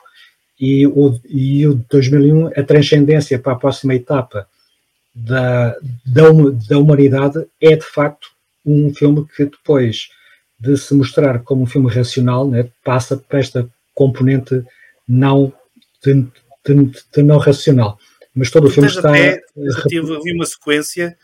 [0.59, 4.47] E o, e o 2001, a transcendência para a próxima etapa
[5.15, 5.75] da,
[6.05, 6.23] da,
[6.67, 8.27] da humanidade é de facto
[8.65, 10.09] um filme que depois
[10.59, 14.63] de se mostrar como um filme racional, né, passa para esta componente
[15.07, 15.53] não
[16.03, 16.25] de,
[16.65, 17.97] de, de não racional.
[18.33, 19.09] Mas todo o filme está.
[19.09, 19.41] Até,
[19.89, 21.17] vi uma sequência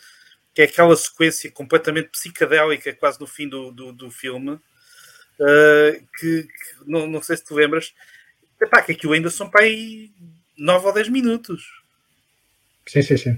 [0.54, 6.44] que é aquela sequência completamente psicadélica, quase no fim do, do, do filme, uh, que,
[6.44, 6.50] que,
[6.88, 7.94] não, não sei se te lembras,
[8.62, 10.12] epá, que aquilo ainda são para aí
[10.58, 11.62] 9 ou 10 minutos.
[12.88, 13.38] Sim, sim, sim.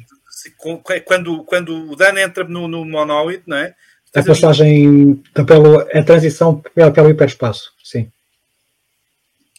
[1.06, 3.76] Quando, quando o Dan entra no, no monóide, não é?
[4.18, 8.12] A passagem, pelo, a transição pelo hiperespaço, sim.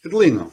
[0.04, 0.52] Adelino.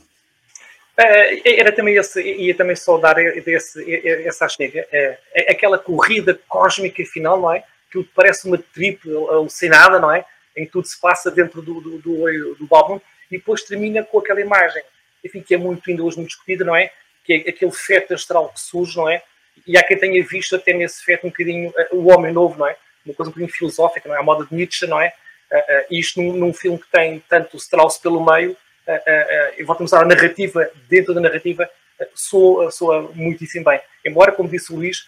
[0.97, 6.39] Uh, era também esse, ia também só dar esse, essa chega, é, é, aquela corrida
[6.47, 7.63] cósmica final, não é?
[7.91, 10.25] Que parece uma trip alucinada, não é?
[10.55, 14.03] Em que tudo se passa dentro do, do, do olho do Bob e depois termina
[14.03, 14.81] com aquela imagem,
[15.23, 16.89] enfim, que é muito, ainda hoje muito discutida, não é?
[17.25, 19.21] Que é aquele feto astral que surge, não é?
[19.67, 22.67] E há quem tenha visto até nesse feto um bocadinho uh, o homem novo, não
[22.67, 22.77] é?
[23.05, 24.19] Uma coisa um bocadinho filosófica, não é?
[24.19, 25.13] A moda de Nietzsche, não é?
[25.51, 29.93] Uh, uh, isto num, num, filme que tem tanto Strauss pelo meio, uh, e voltamos
[29.93, 31.69] a narrativa, dentro da narrativa,
[32.13, 33.79] soa, soa muitíssimo bem.
[34.03, 35.07] Embora, como disse o Luís,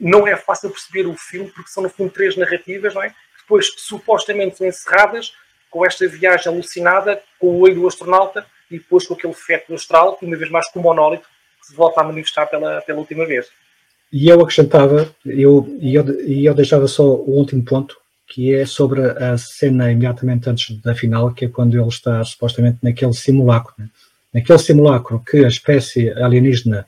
[0.00, 3.14] não é fácil perceber o filme, porque são no fundo três narrativas, não é?
[3.40, 5.32] Depois, supostamente, são encerradas
[5.70, 10.18] com esta viagem alucinada, com o olho do astronauta e depois com aquele feto astral,
[10.22, 11.26] uma vez mais com o monólito,
[11.60, 13.50] que se volta a manifestar pela, pela última vez.
[14.12, 17.96] E eu acrescentava, eu, e eu, eu deixava só o último ponto,
[18.26, 22.78] que é sobre a cena imediatamente antes da final, que é quando ele está supostamente
[22.82, 23.74] naquele simulacro.
[23.78, 23.88] Né?
[24.32, 26.86] Naquele simulacro que a espécie alienígena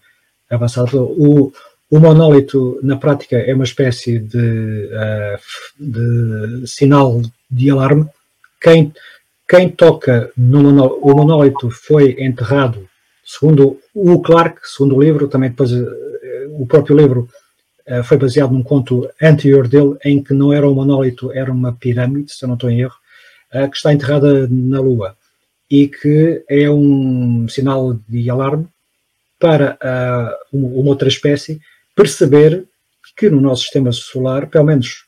[0.48, 1.52] avançada, o,
[1.90, 5.38] o monólito na prática é uma espécie de, uh,
[5.78, 8.06] de sinal de alarme.
[8.60, 8.92] Quem,
[9.48, 12.86] quem toca no monólito, o monólito foi enterrado,
[13.24, 15.72] segundo o Clark, segundo o livro, também depois
[16.50, 17.28] o próprio livro
[17.88, 21.72] uh, foi baseado num conto anterior dele, em que não era um monólito, era uma
[21.72, 22.96] pirâmide, se eu não estou em erro,
[23.54, 25.16] uh, que está enterrada na Lua
[25.70, 28.66] e que é um sinal de alarme
[29.38, 31.60] para uh, uma outra espécie
[31.94, 32.64] perceber
[33.16, 35.04] que no nosso sistema solar, pelo menos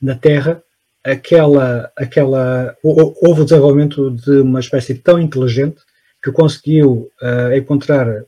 [0.00, 0.62] na Terra,
[1.02, 5.80] aquela, aquela, houve o desenvolvimento de uma espécie tão inteligente
[6.22, 7.10] que conseguiu
[7.56, 8.24] encontrar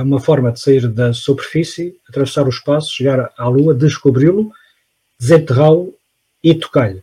[0.00, 4.50] uma forma de sair da superfície, atravessar o espaço, chegar à Lua, descobri-lo,
[5.20, 5.94] desenterrá-lo
[6.42, 7.02] e tocar-lhe.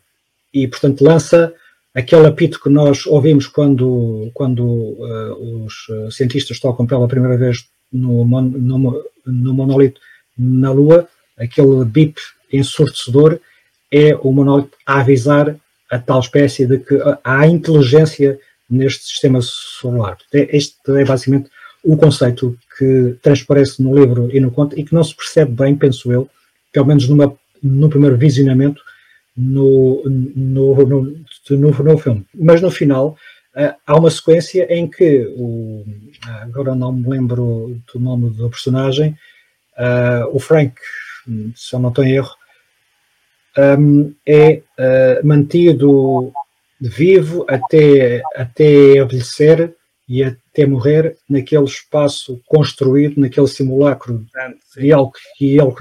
[0.53, 1.53] E, portanto, lança
[1.93, 8.25] aquele apito que nós ouvimos quando, quando uh, os cientistas tocam pela primeira vez no,
[8.25, 10.01] no, no monolito
[10.37, 12.19] na Lua, aquele bip
[12.51, 13.39] ensurdecedor
[13.91, 15.55] é o monolito a avisar
[15.91, 20.17] a tal espécie de que há inteligência neste sistema solar.
[20.31, 21.49] Este é basicamente
[21.83, 25.75] o conceito que transparece no livro e no conto e que não se percebe bem,
[25.75, 26.29] penso eu,
[26.71, 28.81] pelo menos numa, no primeiro visionamento
[29.35, 31.15] no, no, no,
[31.49, 32.25] no, filme.
[32.35, 33.15] Mas no final
[33.55, 35.85] uh, há uma sequência em que, o,
[36.41, 39.17] agora não me lembro do nome do personagem,
[39.77, 40.75] uh, o Frank,
[41.55, 42.35] se eu não estou em erro,
[43.79, 46.31] um, é uh, mantido
[46.79, 49.73] vivo até, até envelhecer
[50.09, 54.25] e até morrer naquele espaço construído, naquele simulacro
[54.75, 55.71] de algo que ele,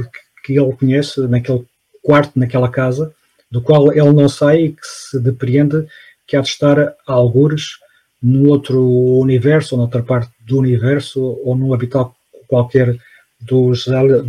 [0.44, 1.64] que ele conhece, naquele
[2.02, 3.14] quarto, naquela casa,
[3.50, 5.86] do qual ele não sai e que se depreende
[6.26, 7.78] que há de estar a algures
[8.22, 8.84] no outro
[9.18, 12.10] universo, ou noutra parte do universo, ou num habitat
[12.46, 12.98] qualquer
[13.40, 13.86] dos,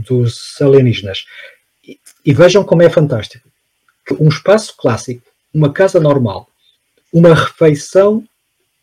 [0.08, 1.26] dos alienígenas.
[1.86, 3.50] E, e vejam como é fantástico.
[4.18, 5.24] Um espaço clássico,
[5.54, 6.48] uma casa normal,
[7.12, 8.24] uma refeição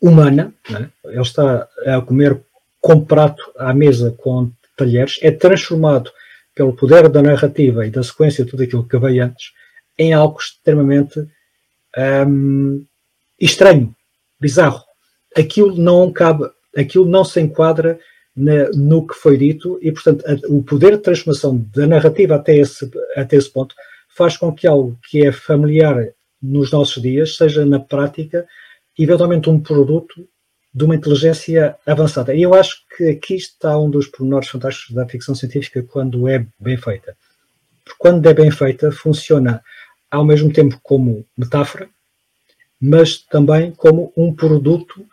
[0.01, 0.91] humana, né?
[1.05, 2.41] ele está a comer
[2.81, 6.11] com prato à mesa com talheres, é transformado
[6.55, 9.53] pelo poder da narrativa e da sequência de tudo aquilo que veio antes
[9.99, 11.27] em algo extremamente
[12.29, 12.85] um,
[13.41, 13.95] estranho,
[14.41, 14.83] bizarro.
[15.37, 17.99] Aquilo não cabe, aquilo não se enquadra
[18.35, 22.57] na, no que foi dito e, portanto, a, o poder de transformação da narrativa até
[22.57, 23.75] esse, até esse ponto
[24.09, 26.09] faz com que algo que é familiar
[26.43, 28.47] nos nossos dias seja, na prática,
[28.99, 30.27] eventualmente um produto
[30.73, 32.35] de uma inteligência avançada.
[32.35, 36.47] E eu acho que aqui está um dos pormenores fantásticos da ficção científica quando é
[36.59, 37.17] bem feita.
[37.85, 39.63] Porque quando é bem feita, funciona
[40.11, 41.89] ao mesmo tempo como metáfora,
[42.81, 45.07] mas também como um produto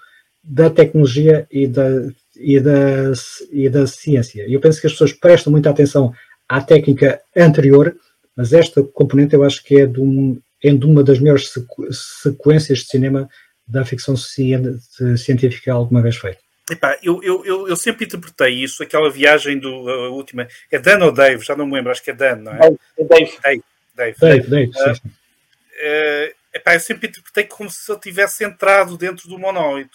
[0.43, 1.87] da tecnologia e da,
[2.35, 3.13] e da,
[3.51, 4.45] e da ciência.
[4.49, 6.13] Eu penso que as pessoas prestam muita atenção
[6.47, 7.95] à técnica anterior,
[8.35, 11.87] mas esta componente eu acho que é de, um, é de uma das melhores sequ
[11.91, 13.29] sequências de cinema
[13.67, 16.39] da ficção científica alguma vez feita.
[16.69, 19.69] Epá, eu, eu, eu, eu, sempre interpretei isso, aquela viagem do
[20.13, 20.47] última.
[20.71, 21.43] É Dan ou Dave?
[21.43, 22.59] Já não me lembro, acho que é Dan, não é?
[22.59, 23.37] Dave.
[23.43, 23.63] Dave.
[23.95, 24.17] Dave.
[24.19, 29.27] Dave, Dave, Dave uh, uh, epá, eu sempre interpretei como se ele tivesse entrado dentro
[29.27, 29.91] do monóide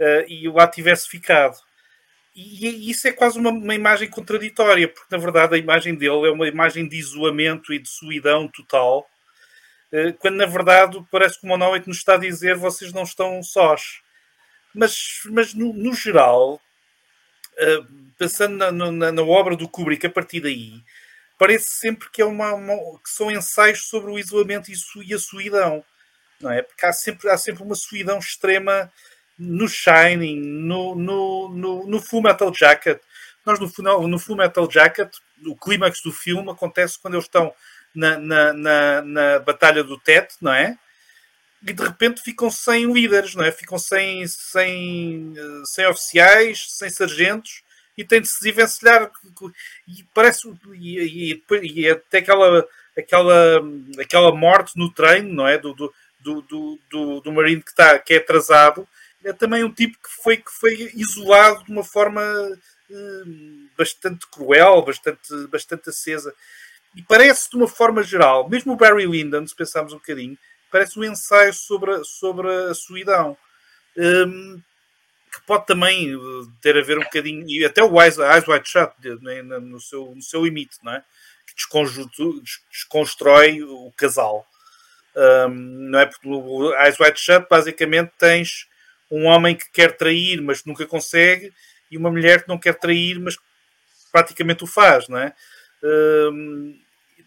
[0.00, 1.56] uh, e lá tivesse ficado.
[2.34, 6.26] E, e isso é quase uma, uma, imagem contraditória, porque na verdade a imagem dele
[6.26, 9.06] é uma imagem de isolamento e de solidão total,
[10.18, 14.00] quando na verdade parece que o monóide nos está a dizer vocês não estão sós.
[14.74, 17.86] Mas, mas no, no geral, uh,
[18.18, 20.82] pensando na, na, na obra do Kubrick a partir daí,
[21.38, 25.84] parece sempre que, é uma, uma, que são ensaios sobre o isolamento e a solidão.
[26.40, 26.62] Não é?
[26.62, 28.92] Porque há sempre, há sempre uma solidão extrema
[29.38, 33.00] no Shining, no, no, no, no Full Metal Jacket.
[33.46, 35.14] Nós no, no Full Metal Jacket,
[35.46, 37.54] o clímax do filme acontece quando eles estão
[37.94, 40.78] na, na, na, na Batalha do Tet, não é?
[41.66, 43.50] E de repente ficam sem líderes, não é?
[43.50, 45.34] Ficam sem, sem,
[45.64, 47.64] sem oficiais, sem sargentos,
[47.96, 49.10] e tem de se desvencilhar
[49.86, 52.66] e parece e, e, e, até aquela
[52.96, 53.62] aquela
[53.98, 58.14] aquela morte no treino não é do do, do, do, do Marine que está que
[58.14, 58.86] é atrasado
[59.22, 62.22] é também um tipo que foi que foi isolado de uma forma
[62.90, 63.24] eh,
[63.76, 66.34] bastante cruel bastante bastante acesa
[66.96, 70.38] e parece de uma forma geral mesmo o Barry Lyndon se pensarmos um bocadinho
[70.70, 73.36] parece um ensaio sobre a, sobre a solidão
[73.96, 74.60] um,
[75.34, 78.68] que pode também eh, ter a ver um bocadinho, e até o Eyes, Eyes Wide
[78.68, 81.04] Shut, né, no, seu, no seu limite, não é?
[81.46, 81.54] que
[82.70, 84.46] desconstrói o casal.
[85.16, 85.48] Um,
[85.90, 86.06] não é?
[86.06, 88.66] Porque Eyes Wide Shut, basicamente, tens
[89.10, 91.52] um homem que quer trair, mas nunca consegue,
[91.90, 93.36] e uma mulher que não quer trair, mas
[94.10, 95.34] praticamente o faz, não é?
[95.82, 96.80] Um,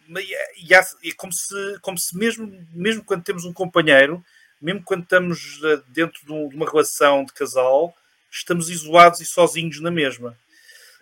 [0.08, 4.24] e, há, é como se, como se mesmo, mesmo quando temos um companheiro,
[4.62, 7.95] mesmo quando estamos eh, dentro de uma relação de casal,
[8.32, 10.38] estamos isolados e sozinhos na mesma.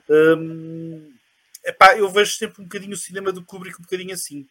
[0.10, 1.14] Hum,
[1.64, 4.48] epá, eu vejo sempre um bocadinho o cinema do Kubrick um bocadinho assim.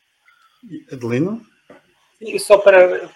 [0.91, 1.45] Adelino?
[2.21, 3.11] E só para,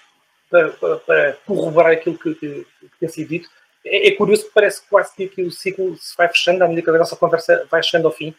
[0.50, 3.48] para, para, corroborar aquilo que, que, que tem sido dito,
[3.84, 6.90] é, é, curioso que parece quase que aqui o ciclo se vai fechando à medida
[6.90, 8.34] que a nossa conversa vai chegando ao fim.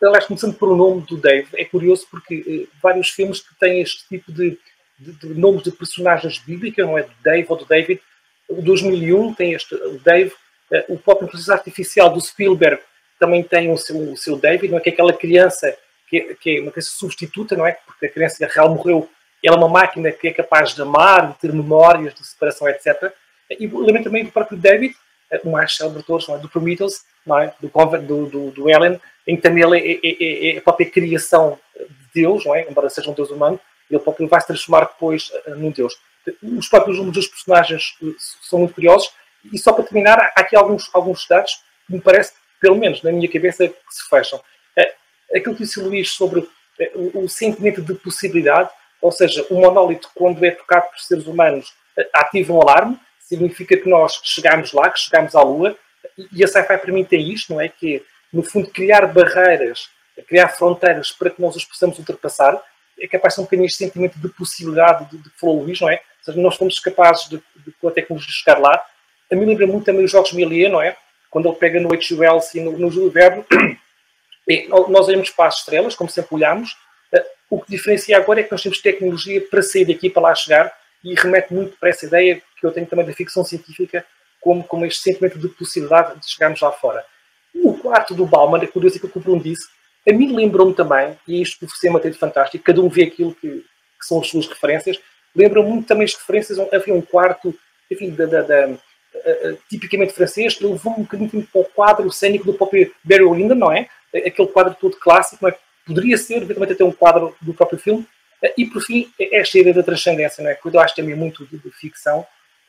[0.00, 3.54] Uh, aliás, começando por o nome do Dave, é curioso porque uh, vários filmes que
[3.58, 4.58] têm este tipo de
[5.00, 7.02] de, de nomes de personagens bíblicas, não é?
[7.02, 8.00] Do Dave ou do David.
[8.48, 10.32] O 2001 tem este, o Dave.
[10.70, 12.80] Eh, o próprio processo artificial do Spielberg
[13.18, 14.80] também tem o seu, o seu David, não é?
[14.80, 15.74] Que é aquela criança
[16.08, 17.72] que, que é uma criança substituta, não é?
[17.86, 19.08] Porque a criança real morreu.
[19.42, 23.10] Ela é uma máquina que é capaz de amar, de ter memórias de separação, etc.
[23.50, 24.96] E lembro também do próprio David, eh,
[25.44, 26.38] o mais célebre todos, não é?
[26.38, 27.54] do Prometheus, não é?
[27.60, 30.90] do, do, do, do Ellen, em que também ele é, é, é, é a própria
[30.90, 32.66] criação de Deus, não é?
[32.68, 33.60] embora seja um Deus humano,
[33.90, 35.98] ele próprio vai se transformar depois uh, num deus.
[36.42, 39.10] Os próprios números dos personagens uh, são muito curiosos.
[39.52, 41.62] E só para terminar, há aqui alguns, alguns dados.
[41.88, 44.40] me parece, pelo menos na minha cabeça, que se fecham.
[44.76, 44.94] É,
[45.34, 48.70] aquilo que disse o Luís sobre é, o, sentimento de possibilidade,
[49.00, 52.98] ou seja, o monólito, quando é tocado por seres humanos, é, ativa um alarme,
[53.30, 55.76] significa que nós chegamos lá, que chegamos à Lua,
[56.32, 57.68] e a sci-fi tem isto, não é?
[57.68, 58.00] Que é,
[58.32, 59.88] no fundo, criar barreiras,
[60.26, 62.60] criar fronteiras para que nós os possamos ultrapassar,
[62.98, 65.80] é capaz de ser um bocadinho este sentimento de possibilidade de, que falou o Luís,
[65.80, 65.94] não é?
[65.94, 68.84] Ou seja, nós fomos capazes de, de, com a tecnologia chegar lá.
[69.30, 70.96] A mim lembra muito também os jogos Melee, não é?
[71.30, 73.44] Quando ele pega no HUL e no, no Júlio Verne,
[74.88, 76.76] nós olhamos para as estrelas, como sempre olhamos.
[77.12, 80.34] Eh, o que diferencia agora é que nós temos tecnologia para sair daqui, para lá
[80.34, 80.72] chegar,
[81.02, 84.04] e remete muito para essa ideia que eu tenho também da ficção científica,
[84.40, 87.04] como, como este sentimento de possibilidade de chegarmos lá fora.
[87.54, 89.66] O quarto do Bauman, é curioso que o Bruno disse,
[90.08, 93.34] a mim lembrou-me também, e isto por ser uma de fantástico, cada um vê aquilo
[93.34, 94.98] que, que são as suas referências,
[95.34, 97.54] lembram muito também as referências, havia um quarto,
[97.90, 98.78] enfim, da, da, da
[99.68, 103.72] tipicamente francês, ele levou um bocadinho para o quadro cênico do próprio Barry Lyndon, não
[103.72, 103.88] é?
[104.14, 105.58] Aquele quadro todo clássico, não é?
[105.86, 108.06] Poderia ser, eventualmente, até um quadro do próprio filme.
[108.56, 110.54] E, por fim, esta ideia da transcendência, não é?
[110.54, 112.26] Que eu acho também muito de, de ficção,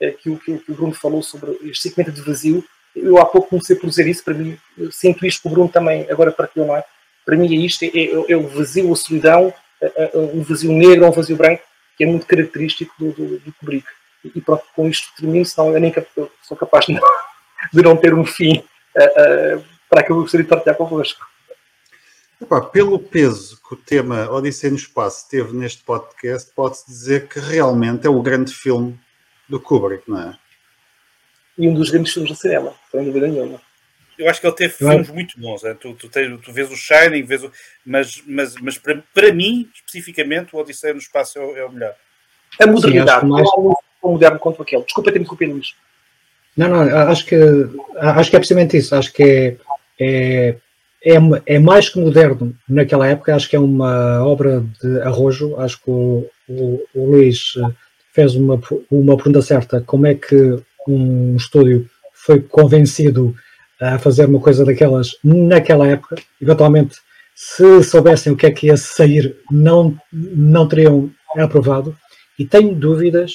[0.10, 2.64] que, o, que, o Bruno falou sobre este segmento de vazio.
[2.95, 4.58] Eu há pouco comecei por dizer isso, para mim,
[4.91, 6.84] sinto isto que o Bruno também agora partilhou, não é?
[7.26, 9.54] Para mim é isto, é, é, é o vazio, a solidão,
[10.14, 11.64] um vazio negro um vazio branco,
[11.97, 13.88] que é muito característico do, do, do Kubrick.
[14.24, 15.93] E, e pronto, com isto termino, senão eu nem
[16.43, 17.02] sou capaz de não,
[17.74, 21.26] de não ter um fim uh, uh, para que eu gostaria de partilhar convosco.
[22.72, 28.08] Pelo peso que o tema Odisseia no Espaço teve neste podcast, pode-se dizer que realmente
[28.08, 28.99] é o grande filme
[29.52, 30.38] do Kubrick, não é?
[31.58, 33.62] E um dos grandes filmes do cinema, sem dúvida nenhuma.
[34.18, 35.64] Eu acho que ele teve filmes muito bons.
[35.64, 35.74] É?
[35.74, 37.52] Tu, tu, tens, tu vês o Shining, vês o,
[37.86, 41.93] mas, mas, mas para, para mim, especificamente, o Odisseia no Espaço é, é o melhor.
[42.60, 43.43] A modernidade, mais...
[43.43, 44.84] não há um moderno quanto aquele.
[44.84, 45.76] Desculpa ter me interrompido, Luís.
[46.56, 47.36] Não, não, acho que,
[47.97, 48.95] acho que é precisamente isso.
[48.95, 49.58] Acho que é,
[49.99, 50.56] é,
[51.04, 53.36] é, é, mais que moderno naquela época.
[53.36, 55.58] Acho que é uma obra de arrojo.
[55.60, 57.54] Acho que o, o, o Luís
[58.14, 58.59] fez uma,
[58.89, 59.82] uma pergunta certa.
[59.82, 63.36] Como é que um estúdio foi convencido
[63.80, 66.16] a fazer uma coisa daquelas naquela época.
[66.39, 66.97] Eventualmente,
[67.36, 71.97] se soubessem o que é que ia sair, não, não teriam aprovado.
[72.38, 73.32] E tenho dúvidas,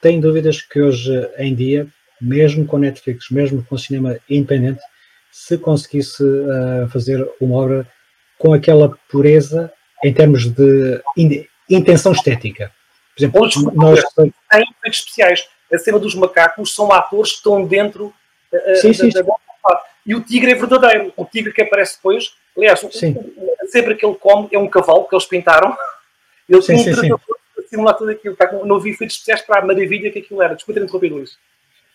[0.00, 1.86] tenho dúvidas que hoje em dia,
[2.20, 4.80] mesmo com Netflix, mesmo com cinema independente,
[5.30, 7.88] se conseguisse uh, fazer uma obra
[8.38, 9.70] com aquela pureza
[10.04, 12.70] em termos de in, intenção estética.
[13.14, 14.02] Por exemplo, nós...
[14.14, 15.48] Tem efeitos especiais.
[15.72, 18.06] A cena dos macacos são atores que estão dentro
[18.52, 19.22] uh, sim, da, sim, da,
[20.04, 21.12] e o tigre é verdadeiro.
[21.16, 23.16] O tigre que aparece depois, aliás, sim.
[23.60, 25.76] a zebra que ele come é um cavalo que eles pintaram.
[26.48, 27.08] Eles sim, sim, sim.
[27.70, 28.36] simular tudo aquilo.
[28.66, 30.54] Não vi efeitos especiais para a maravilha que aquilo era.
[30.54, 31.38] Desculpa ter interrompido isso.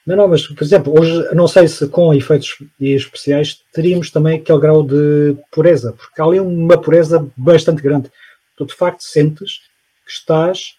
[0.06, 4.60] Não, não, mas, por exemplo, hoje, não sei se com efeitos especiais teríamos também aquele
[4.60, 8.10] grau de pureza, porque há ali uma pureza bastante grande.
[8.56, 9.60] Tu, de facto, sentes
[10.06, 10.78] que estás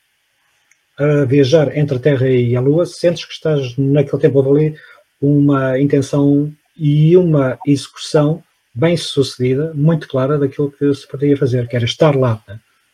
[0.99, 4.75] a viajar entre a Terra e a Lua, sentes que estás, naquele tempo, ali
[5.21, 8.43] uma intenção e uma execução
[8.75, 12.43] bem sucedida, muito clara daquilo que se poderia fazer, que era estar lá,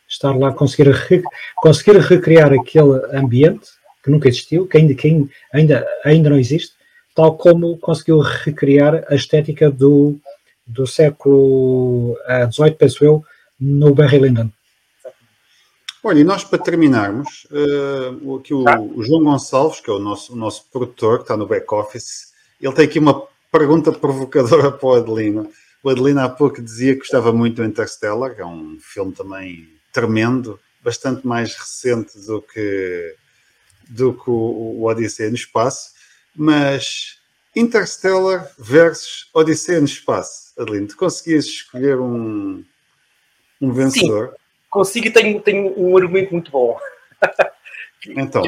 [0.07, 0.93] estar lá, conseguir,
[1.57, 3.67] conseguir recriar aquele ambiente
[4.03, 6.73] que nunca existiu, que ainda, que ainda, ainda não existe,
[7.15, 10.17] tal como conseguiu recriar a estética do,
[10.65, 12.17] do século
[12.51, 13.23] XVIII, uh, penso eu,
[13.59, 14.49] no Barry Lyndon.
[16.07, 18.63] Olha, e nós para terminarmos, uh, aqui o,
[18.95, 22.31] o, João Gonçalves, que é o nosso, o nosso produtor, que está no back-office,
[22.61, 25.49] ele tem aqui uma pergunta provocadora para o Adelino.
[25.81, 29.67] O Adelino há pouco dizia que gostava muito do Interstellar, que é um filme também
[29.91, 33.15] tremendo, bastante mais recente do que,
[33.89, 35.89] do que o, o Odisseia no Espaço,
[36.35, 37.17] mas
[37.55, 40.53] Interstellar versus Odisseia no Espaço.
[40.55, 42.63] Adelino, tu conseguias escolher um,
[43.59, 44.33] um vencedor?
[44.33, 44.44] Sim,
[44.75, 46.77] consigo e tenho, tenho um argumento muito bom.
[48.07, 48.43] Então.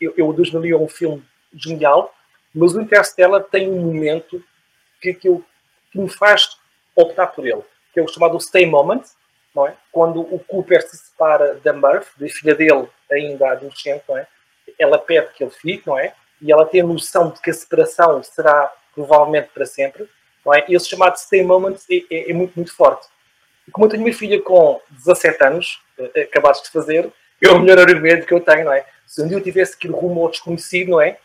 [0.00, 2.14] Eu, eu, 2001 é um filme genial,
[2.54, 4.40] mas o Interstellar tem um momento
[5.00, 5.44] que, que, eu,
[5.90, 6.56] que me faz
[6.94, 7.62] optar por ele,
[7.92, 9.02] que é o chamado Stay Moment,
[9.52, 9.74] não é?
[9.90, 14.28] Quando o Cooper se separa da Murph, da filha dele, ainda adolescente, não é?
[14.78, 16.14] Ela pede que ele fique, não é?
[16.40, 20.08] E ela tem a noção de que a separação será provavelmente para sempre,
[20.46, 20.64] não é?
[20.68, 23.08] E esse chamado Stay Moment é, é, é muito, muito forte.
[23.70, 27.10] Como eu tenho uma filha com 17 anos, eh, acabaste de fazer,
[27.40, 28.84] é o melhor argumento que eu tenho, não é?
[29.06, 31.18] Se um dia eu tivesse que ir rumo ao desconhecido, não é?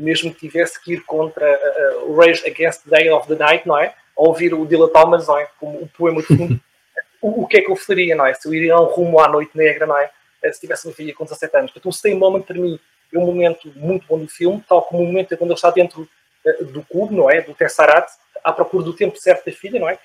[0.00, 3.36] mesmo que tivesse que ir contra uh, uh, o Rage Against the Day of the
[3.36, 3.94] Night, não é?
[4.16, 5.48] Ou ouvir o Dylan Thomas, não é?
[5.58, 6.60] Como o poema de fundo.
[7.20, 8.34] o, o, que é que eu faria, não é?
[8.34, 10.10] Se eu iria um rumo à Noite Negra, não é?
[10.42, 11.70] Eh, se tivesse uma filha com 17 anos.
[11.70, 12.80] Portanto, o Stay Moment, para mim,
[13.12, 16.08] é um momento muito bom do filme, tal como o momento quando ele está dentro
[16.44, 17.42] uh, do cubo, não é?
[17.42, 18.12] Do Tesseract,
[18.42, 19.98] à procura do tempo certo da filha, não é?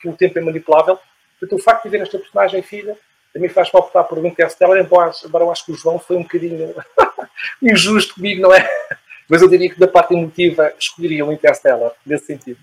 [0.00, 0.98] Que o tempo é manipulável.
[1.42, 2.96] Portanto, o facto de ver esta personagem filha
[3.34, 6.22] também faz-me optar por um Interstellar, embora, embora eu acho que o João foi um
[6.22, 6.72] bocadinho
[7.60, 8.68] injusto comigo, não é?
[9.28, 12.60] Mas eu diria que da parte emotiva escolheria o Interstellar, nesse sentido.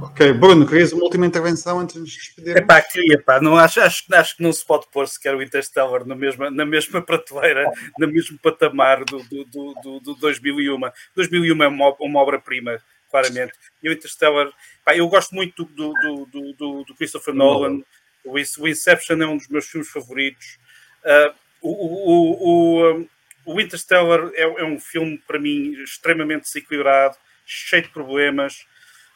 [0.00, 2.56] Ok, Bruno, querias uma última intervenção antes de nos despedir?
[2.56, 6.04] Epá, queria, pá, não, acho, acho, acho que não se pode pôr sequer o Interstellar
[6.04, 10.80] na mesma, na mesma prateleira, no mesmo patamar do, do, do, do 2001.
[11.14, 12.80] 2001 é uma, uma obra-prima,
[13.12, 13.52] claramente.
[13.82, 14.50] E o Interstellar,
[14.84, 17.82] pá, eu gosto muito do, do, do, do, do Christopher Nolan,
[18.24, 20.58] o, o Inception é um dos meus filmes favoritos.
[21.04, 21.70] Uh, o,
[22.10, 23.02] o,
[23.44, 28.64] o, o Interstellar é, é um filme, para mim, extremamente desequilibrado, cheio de problemas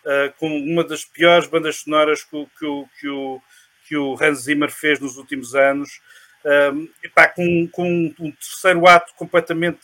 [0.04, 3.40] uh, com uma das piores bandas sonoras que, que, que, o,
[3.88, 6.00] que o Hans Zimmer fez nos últimos anos.
[6.44, 9.80] Um, epá, com, com um terceiro ato completamente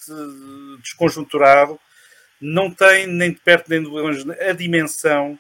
[0.81, 1.81] desconjunturado,
[2.43, 5.39] não tem nem de perto nem de longe a dimensão,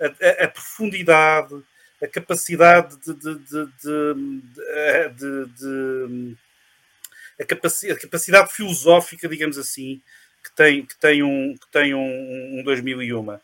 [0.00, 1.54] a, a, a profundidade,
[2.02, 3.66] a capacidade de, de, de,
[5.46, 6.36] de
[7.40, 10.00] a, capacidade, a, capacidade, filosófica, digamos assim,
[10.42, 13.38] que tem, que tem, um, que tem um, um 2001.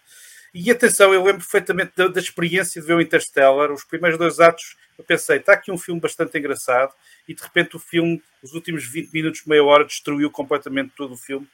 [0.55, 3.73] E atenção, eu lembro perfeitamente da, da, experiência de ver o Interstellar.
[3.73, 6.93] Os primeiros dois atos, eu pensei, está aqui um filme bastante engraçado,
[7.27, 11.17] e de repente o filme, os últimos 20 minutos, meia hora, destruiu completamente todo o
[11.17, 11.49] filme.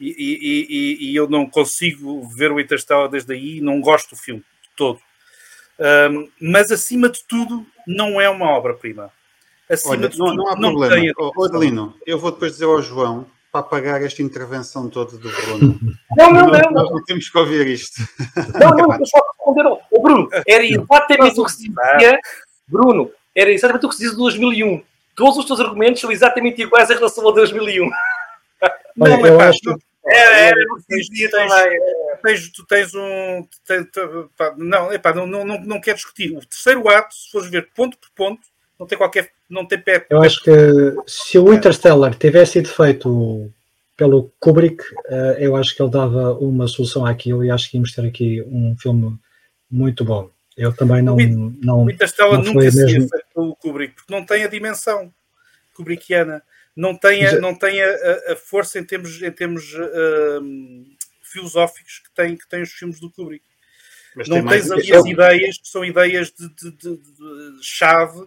[0.00, 4.16] E, e, e, e eu não consigo ver o Interstellar desde aí, não gosto do
[4.16, 4.42] filme
[4.76, 4.98] todo.
[5.78, 9.10] Um, mas acima de tudo, não é uma obra-prima.
[9.70, 10.94] Acima Olha, de não, tudo, não há não problema.
[10.94, 15.30] Tem oh, Adelino, eu vou depois dizer ao João para apagar esta intervenção toda do
[15.30, 15.78] Bruno.
[16.16, 16.70] Não, não, não.
[16.72, 18.02] Nós não temos que ouvir isto.
[18.60, 19.78] Não, não, eu só responderam.
[19.90, 22.18] Oh, Bruno, era exatamente o que se dizia.
[22.66, 24.82] Bruno, era exatamente o que se diz de 2001.
[25.14, 27.88] Todos os teus argumentos são exatamente iguais em relação a 2001.
[28.98, 29.70] Olha, não, eu acho que.
[30.06, 30.52] É, é,
[32.22, 33.46] tens, tu tens um.
[33.66, 33.86] Tens,
[34.56, 36.36] não, epá, não, não, não quero discutir.
[36.36, 38.42] O terceiro ato, se fores ver ponto por ponto,
[38.78, 39.30] não tem qualquer.
[39.48, 40.06] Não tem pé.
[40.10, 40.50] Eu acho que
[41.06, 43.50] se o Interstellar tivesse sido feito
[43.96, 47.92] pelo Kubrick, eh, eu acho que ele dava uma solução àquilo e acho que íamos
[47.92, 49.16] ter aqui um filme
[49.70, 50.30] muito bom.
[50.56, 51.16] Eu também não.
[51.16, 53.08] O, não o Interstellar não nunca seria mesmo...
[53.08, 55.12] feito pelo Kubrick, porque não tem a dimensão
[55.74, 56.42] kubrickiana,
[56.76, 62.10] não tem a, não tem a, a força em termos, em termos uh, filosóficos que
[62.14, 63.44] tem, que tem os filmes do Kubrick.
[64.16, 68.20] Mas não tens ali as ideias que são ideias de, de, de, de chave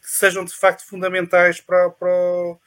[0.00, 2.58] que sejam de facto fundamentais para, para uh,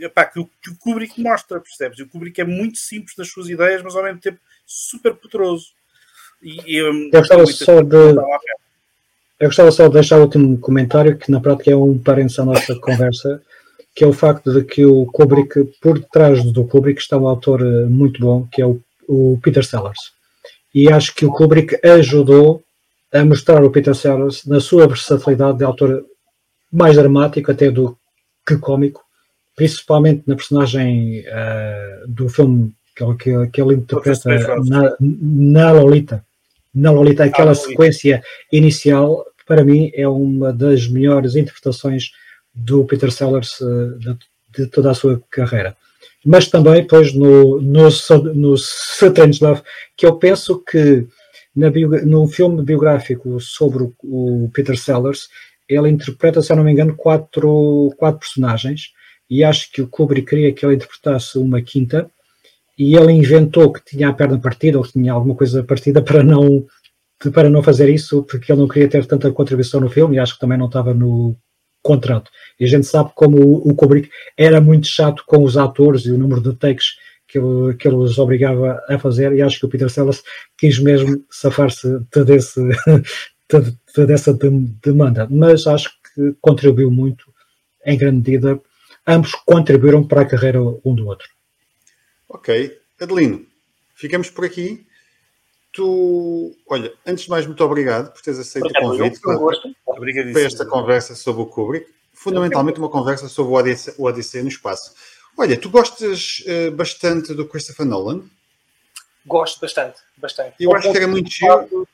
[0.00, 1.98] epá, que, o, que o Kubrick mostra, percebes?
[1.98, 5.72] E o Kubrick é muito simples nas suas ideias, mas ao mesmo tempo super poderoso.
[6.42, 7.96] E, eu gostava só de.
[9.38, 12.44] Eu gostava só de deixar o último comentário, que na prática é um parênteses à
[12.44, 13.42] nossa conversa,
[13.94, 17.60] que é o facto de que o Kubrick, por trás do Kubrick, está um autor
[17.60, 20.12] eh, muito bom, que é o, o Peter Sellers.
[20.74, 22.62] E acho que o Kubrick ajudou
[23.12, 26.04] a mostrar o Peter Sellers na sua versatilidade de autor
[26.72, 27.96] mais dramático até do
[28.46, 29.02] que cómico,
[29.56, 34.28] principalmente na personagem uh, do filme que, que, que ele interpreta
[34.64, 36.24] na, na, Lolita.
[36.72, 38.22] Na Lolita, aquela ah, sequência
[38.52, 42.12] inicial, para mim, é uma das melhores interpretações
[42.64, 44.18] do Peter Sellers uh, de,
[44.56, 45.76] de, toda a sua carreira.
[46.24, 47.88] Mas também, pois, no, no,
[48.34, 49.62] no Strangelove,
[49.96, 51.06] que eu penso que
[51.56, 55.28] na bio, no filme biográfico sobre o, o Peter Sellers,
[55.68, 58.92] ele interpreta, se eu não me engano, quatro, quatro personagens,
[59.28, 62.10] e acho que o Kubrick queria que ele interpretasse uma quinta,
[62.78, 66.22] e ele inventou que tinha a perna partida, ou que tinha alguma coisa partida para
[66.22, 66.66] não,
[67.32, 70.34] para não fazer isso, porque ele não queria ter tanta contribuição no filme, e acho
[70.34, 71.36] que também não estava no
[71.82, 72.30] contrato.
[72.58, 76.12] E a gente sabe como o, o Kubrick era muito chato com os atores e
[76.12, 76.96] o número de takes
[77.30, 80.22] que ele, que ele os obrigava a fazer, e acho que o Peter Sellers
[80.58, 82.60] quis mesmo safar-se desse,
[83.96, 84.36] dessa
[84.82, 87.32] demanda, mas acho que contribuiu muito,
[87.86, 88.60] em grande medida,
[89.06, 91.28] ambos contribuíram para a carreira um do outro.
[92.28, 92.78] Ok.
[93.00, 93.46] Adelino,
[93.94, 94.86] ficamos por aqui.
[95.72, 99.20] Tu, olha, antes de mais, muito obrigado por teres aceito obrigado, o convite
[100.00, 101.86] para, para esta conversa sobre o Kubrick.
[102.12, 104.94] Fundamentalmente uma conversa sobre o Odisseia, o Odisseia no espaço.
[105.36, 108.22] Olha, tu gostas uh, bastante do Christopher Nolan?
[109.24, 110.54] Gosto bastante, bastante.
[110.60, 111.88] Eu acho que era muito chido.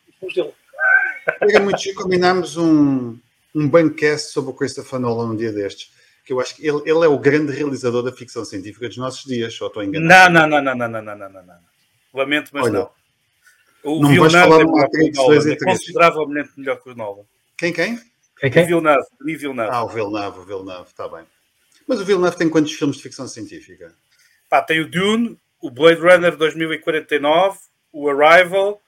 [1.40, 3.18] Era muito chique combinarmos um,
[3.54, 5.90] um banquete sobre o Christopher Nolan um dia destes.
[6.24, 9.24] Que eu acho que ele, ele é o grande realizador da ficção científica dos nossos
[9.24, 10.34] dias, só estou enganado.
[10.34, 11.54] Não, não, não, não, não, não, não, não, não.
[12.12, 12.90] Lamento, mas Olha, não.
[13.84, 15.46] O não vais falar 2 e 3.
[15.46, 17.22] É consideravelmente melhor que o Nolan.
[17.59, 17.98] Quem, quem?
[18.38, 18.64] Quem, quem?
[18.64, 19.07] O Villeneuve.
[19.20, 19.70] O Villeneuve.
[19.72, 21.24] Ah, o Villeneuve, o Villeneuve, está bem.
[21.86, 23.94] Mas o Villeneuve tem quantos filmes de ficção científica?
[24.48, 27.59] Pá, tem o Dune, o Blade Runner 2049,
[27.92, 28.80] o Arrival,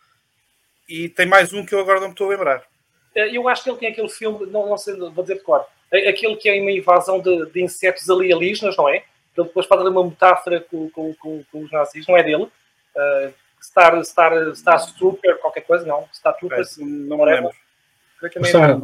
[0.88, 2.62] E tem mais um que eu agora não me estou a lembrar.
[3.14, 5.64] Eh, eu acho que ele tem aquele filme, não, não sei, vou dizer de cor,
[5.92, 8.96] aquele que é uma invasão de, de insetos ali alienígenas, não é?
[9.36, 12.44] Ele depois faz ali uma metáfora com, com, com, com os nazis, não é dele?
[12.44, 16.08] Uh, Star, Star, Star Trooper, qualquer coisa, não?
[16.12, 17.50] Star Troopers, é, não me lembro.
[18.36, 18.80] O, Star,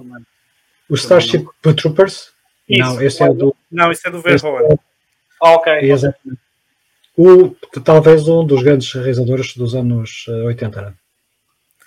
[0.88, 2.32] o Starship Troopers?
[2.68, 2.80] Isso.
[2.80, 3.56] Não, esse é do.
[3.70, 4.78] Não, esse é do Verhoeven.
[5.42, 5.72] Ah, ok.
[5.90, 6.40] Exatamente.
[7.16, 7.50] O,
[7.84, 10.82] talvez um dos grandes realizadores dos anos 80.
[10.82, 10.94] Né?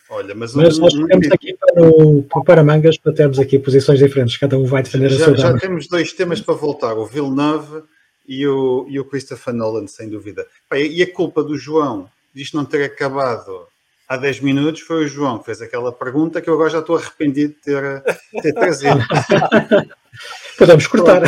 [0.09, 4.37] Olha, mas, mas nós temos aqui para, o, para mangas para termos aqui posições diferentes,
[4.37, 5.37] cada um vai defender já, a sua.
[5.37, 7.83] Já temos dois temas para voltar, o Villeneuve
[8.25, 10.47] e o, e o Christopher Nolan, sem dúvida.
[10.73, 13.67] E a culpa do João disto não ter acabado
[14.07, 16.95] há 10 minutos foi o João que fez aquela pergunta que eu agora já estou
[16.95, 18.03] arrependido de ter,
[18.41, 18.99] ter trazido.
[20.57, 21.21] Podemos cortar.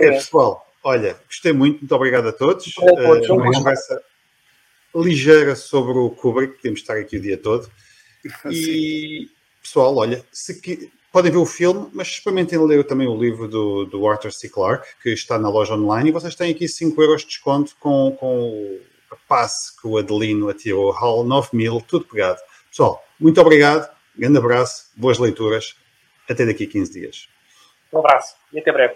[0.00, 2.66] É, pessoal, olha, gostei muito, muito obrigado a todos.
[2.78, 4.02] Uh, uma conversa
[4.94, 7.68] ligeira sobre o Kubrick, podemos estar aqui o dia todo.
[8.50, 9.28] E
[9.60, 13.84] pessoal, olha, se que, podem ver o filme, mas experimentem ler também o livro do,
[13.84, 14.48] do Arthur C.
[14.48, 18.16] Clarke, que está na loja online, e vocês têm aqui 5 euros de desconto com,
[18.18, 18.80] com o
[19.28, 22.40] passe que o Adelino atirou, Hall 9 mil, tudo pegado.
[22.68, 25.76] Pessoal, muito obrigado, grande abraço, boas leituras,
[26.28, 27.28] até daqui a 15 dias.
[27.92, 28.94] Um abraço e até breve.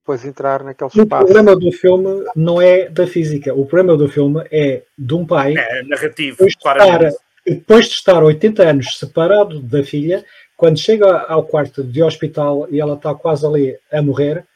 [0.00, 1.04] Depois entrar naquele espaço.
[1.04, 3.52] O problema do filme não é da física.
[3.52, 5.54] O problema do filme é de um pai.
[5.56, 7.12] É narrativo, depois de, estar,
[7.44, 10.24] depois de estar 80 anos separado da filha,
[10.56, 14.46] quando chega ao quarto de hospital e ela está quase ali a morrer,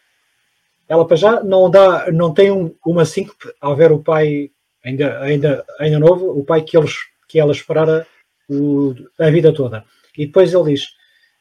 [0.91, 4.51] ela para já não dá, não tem um, uma síncope ao ver o pai
[4.85, 6.97] ainda, ainda, ainda novo, o pai que, eles,
[7.29, 8.05] que ela esperara
[8.49, 9.85] o, a vida toda.
[10.19, 10.89] E depois ele diz: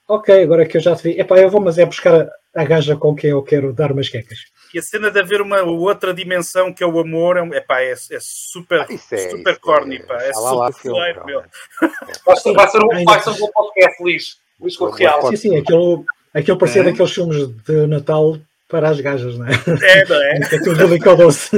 [0.08, 2.64] ok, agora que eu já te vi, epá, eu vou, mas é buscar a, a
[2.64, 4.38] gaja com quem eu quero dar umas quecas.
[4.72, 7.93] E a cena de haver uma outra dimensão que é o amor, é, epá, é,
[7.93, 11.41] é super, ah, é, super corny, é, pá, é super fleiro, meu.
[11.41, 14.38] Que vai ser um, vai ser um bom podcast, Luís.
[14.60, 15.28] Luís Real.
[15.30, 16.86] Sim, sim, aquilo, aquilo parecia é.
[16.86, 18.38] daqueles filmes de Natal
[18.70, 19.51] para as gajas, não é?
[19.51, 20.38] É, não é?
[20.38, 21.49] Aquilo do licor doce.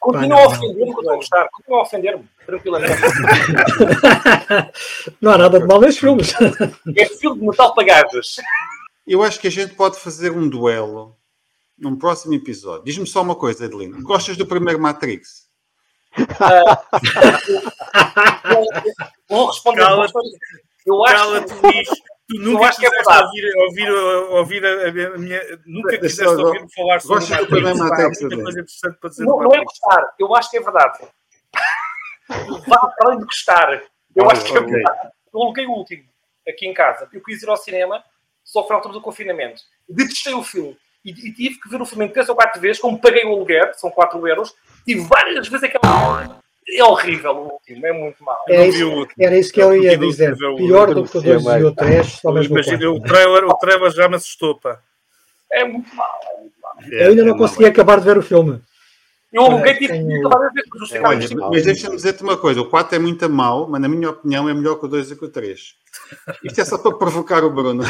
[0.00, 1.48] Continua a ofender-me que eu estou a gostar.
[1.50, 2.94] Continua a ofender-me, tranquilamente.
[5.20, 6.32] não há nada de mal nestes filmes.
[6.96, 8.36] É filme de metal para gajas.
[9.06, 11.16] Eu acho que a gente pode fazer um duelo
[11.76, 12.84] num próximo episódio.
[12.84, 14.00] Diz-me só uma coisa, Adelino.
[14.02, 15.50] Gostas do primeiro Matrix?
[18.44, 18.66] Uh,
[19.28, 19.80] vou responder.
[19.80, 20.12] Cala-te,
[20.86, 21.84] eu acho cala-te, que...
[22.28, 23.90] Tu nunca quiseste é ouvir, ouvir,
[24.30, 25.40] ouvir a, a minha.
[25.66, 28.20] Nunca quiseste ouvir-me falar sobre o Matrix.
[28.20, 30.98] muita coisa interessante para dizer não, não é gostar, eu acho que é verdade.
[33.00, 33.82] Além de gostar,
[34.14, 35.08] eu acho que é verdade.
[35.26, 36.04] Eu coloquei o último
[36.48, 37.08] aqui em casa.
[37.12, 38.02] Eu quis ir ao cinema
[38.44, 39.62] só foi altura do confinamento.
[39.88, 40.76] Detestei o filme.
[41.04, 43.32] E, e, tive que ver o filme em três ou quatro vezes, como paguei o
[43.32, 44.54] aluguer, são 4 euros,
[44.84, 46.40] tive várias vezes aquela.
[46.68, 48.38] É horrível o último, é muito mau.
[48.48, 50.36] Era isso, era isso que eu ia dizer.
[50.36, 53.90] Pior do que o 2 e o 3, só mesmo Imagina, o trailer, o trailer
[53.90, 54.78] já me assustou, pá.
[55.50, 56.72] É muito mau, é muito mau.
[56.90, 58.60] eu ainda não é consegui acabar de ver o filme.
[59.32, 60.64] Eu aluguei tive que acabar de ver,
[61.00, 64.48] mas mas deixa-me dizer-te uma coisa: o 4 é muito mau, mas na minha opinião
[64.48, 65.74] é melhor que o 2 e que o 3.
[66.44, 67.82] Isto é só para provocar o Bruno.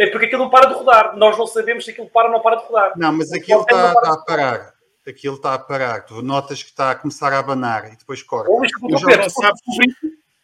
[0.00, 1.16] É porque aquilo não para de rodar.
[1.16, 2.92] Nós não sabemos se aquilo para ou não para de rodar.
[2.96, 4.77] Não, mas aquilo está, está a parar
[5.10, 8.50] aquilo está a parar, tu notas que está a começar a abanar e depois corta.
[8.50, 8.70] Ou, mas,
[9.04, 9.60] Pedro, se, sabes...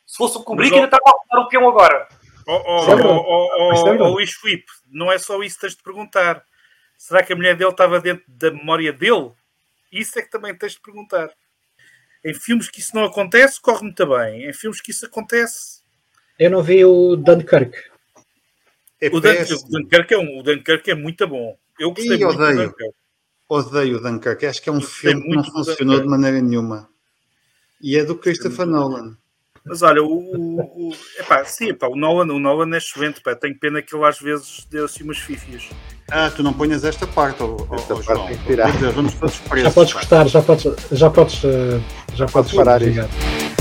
[0.06, 2.08] se fosse o Kubrick, ainda estava a rodar o peão agora.
[2.46, 6.44] Oh, oh, oh, oh, oh, Luís Filipe, não é só isso que tens de perguntar.
[6.98, 9.32] Será que a mulher dele estava dentro da memória dele?
[9.90, 11.30] Isso é que também tens de perguntar.
[12.24, 14.48] Em filmes que isso não acontece, corre muito bem.
[14.48, 15.82] Em filmes que isso acontece.
[16.38, 17.76] Eu não vi o Dunkirk.
[19.00, 21.56] É o, Dunkirk é um, o Dunkirk é muito bom.
[21.78, 22.56] Eu gostei e muito odeio.
[22.56, 23.03] do Dunkirk
[23.48, 24.46] odeio Dunkirk.
[24.46, 26.88] Acho que é um filme que não funcionou de maneira nenhuma.
[27.80, 29.16] E é do Christopher Nolan.
[29.66, 33.34] Mas olha, o, o, o, epá, sim, epá, o, Nolan, o Nolan é excelente, pá.
[33.34, 35.70] tenho pena que ele às vezes deu assim umas fifias.
[36.10, 38.92] Ah, tu não ponhas esta parte, oh, esta parte João.
[38.92, 39.68] Vamos todos presos.
[39.68, 41.80] Já podes gostar, já podes, já podes, eh,
[42.14, 43.53] já podes parar isso.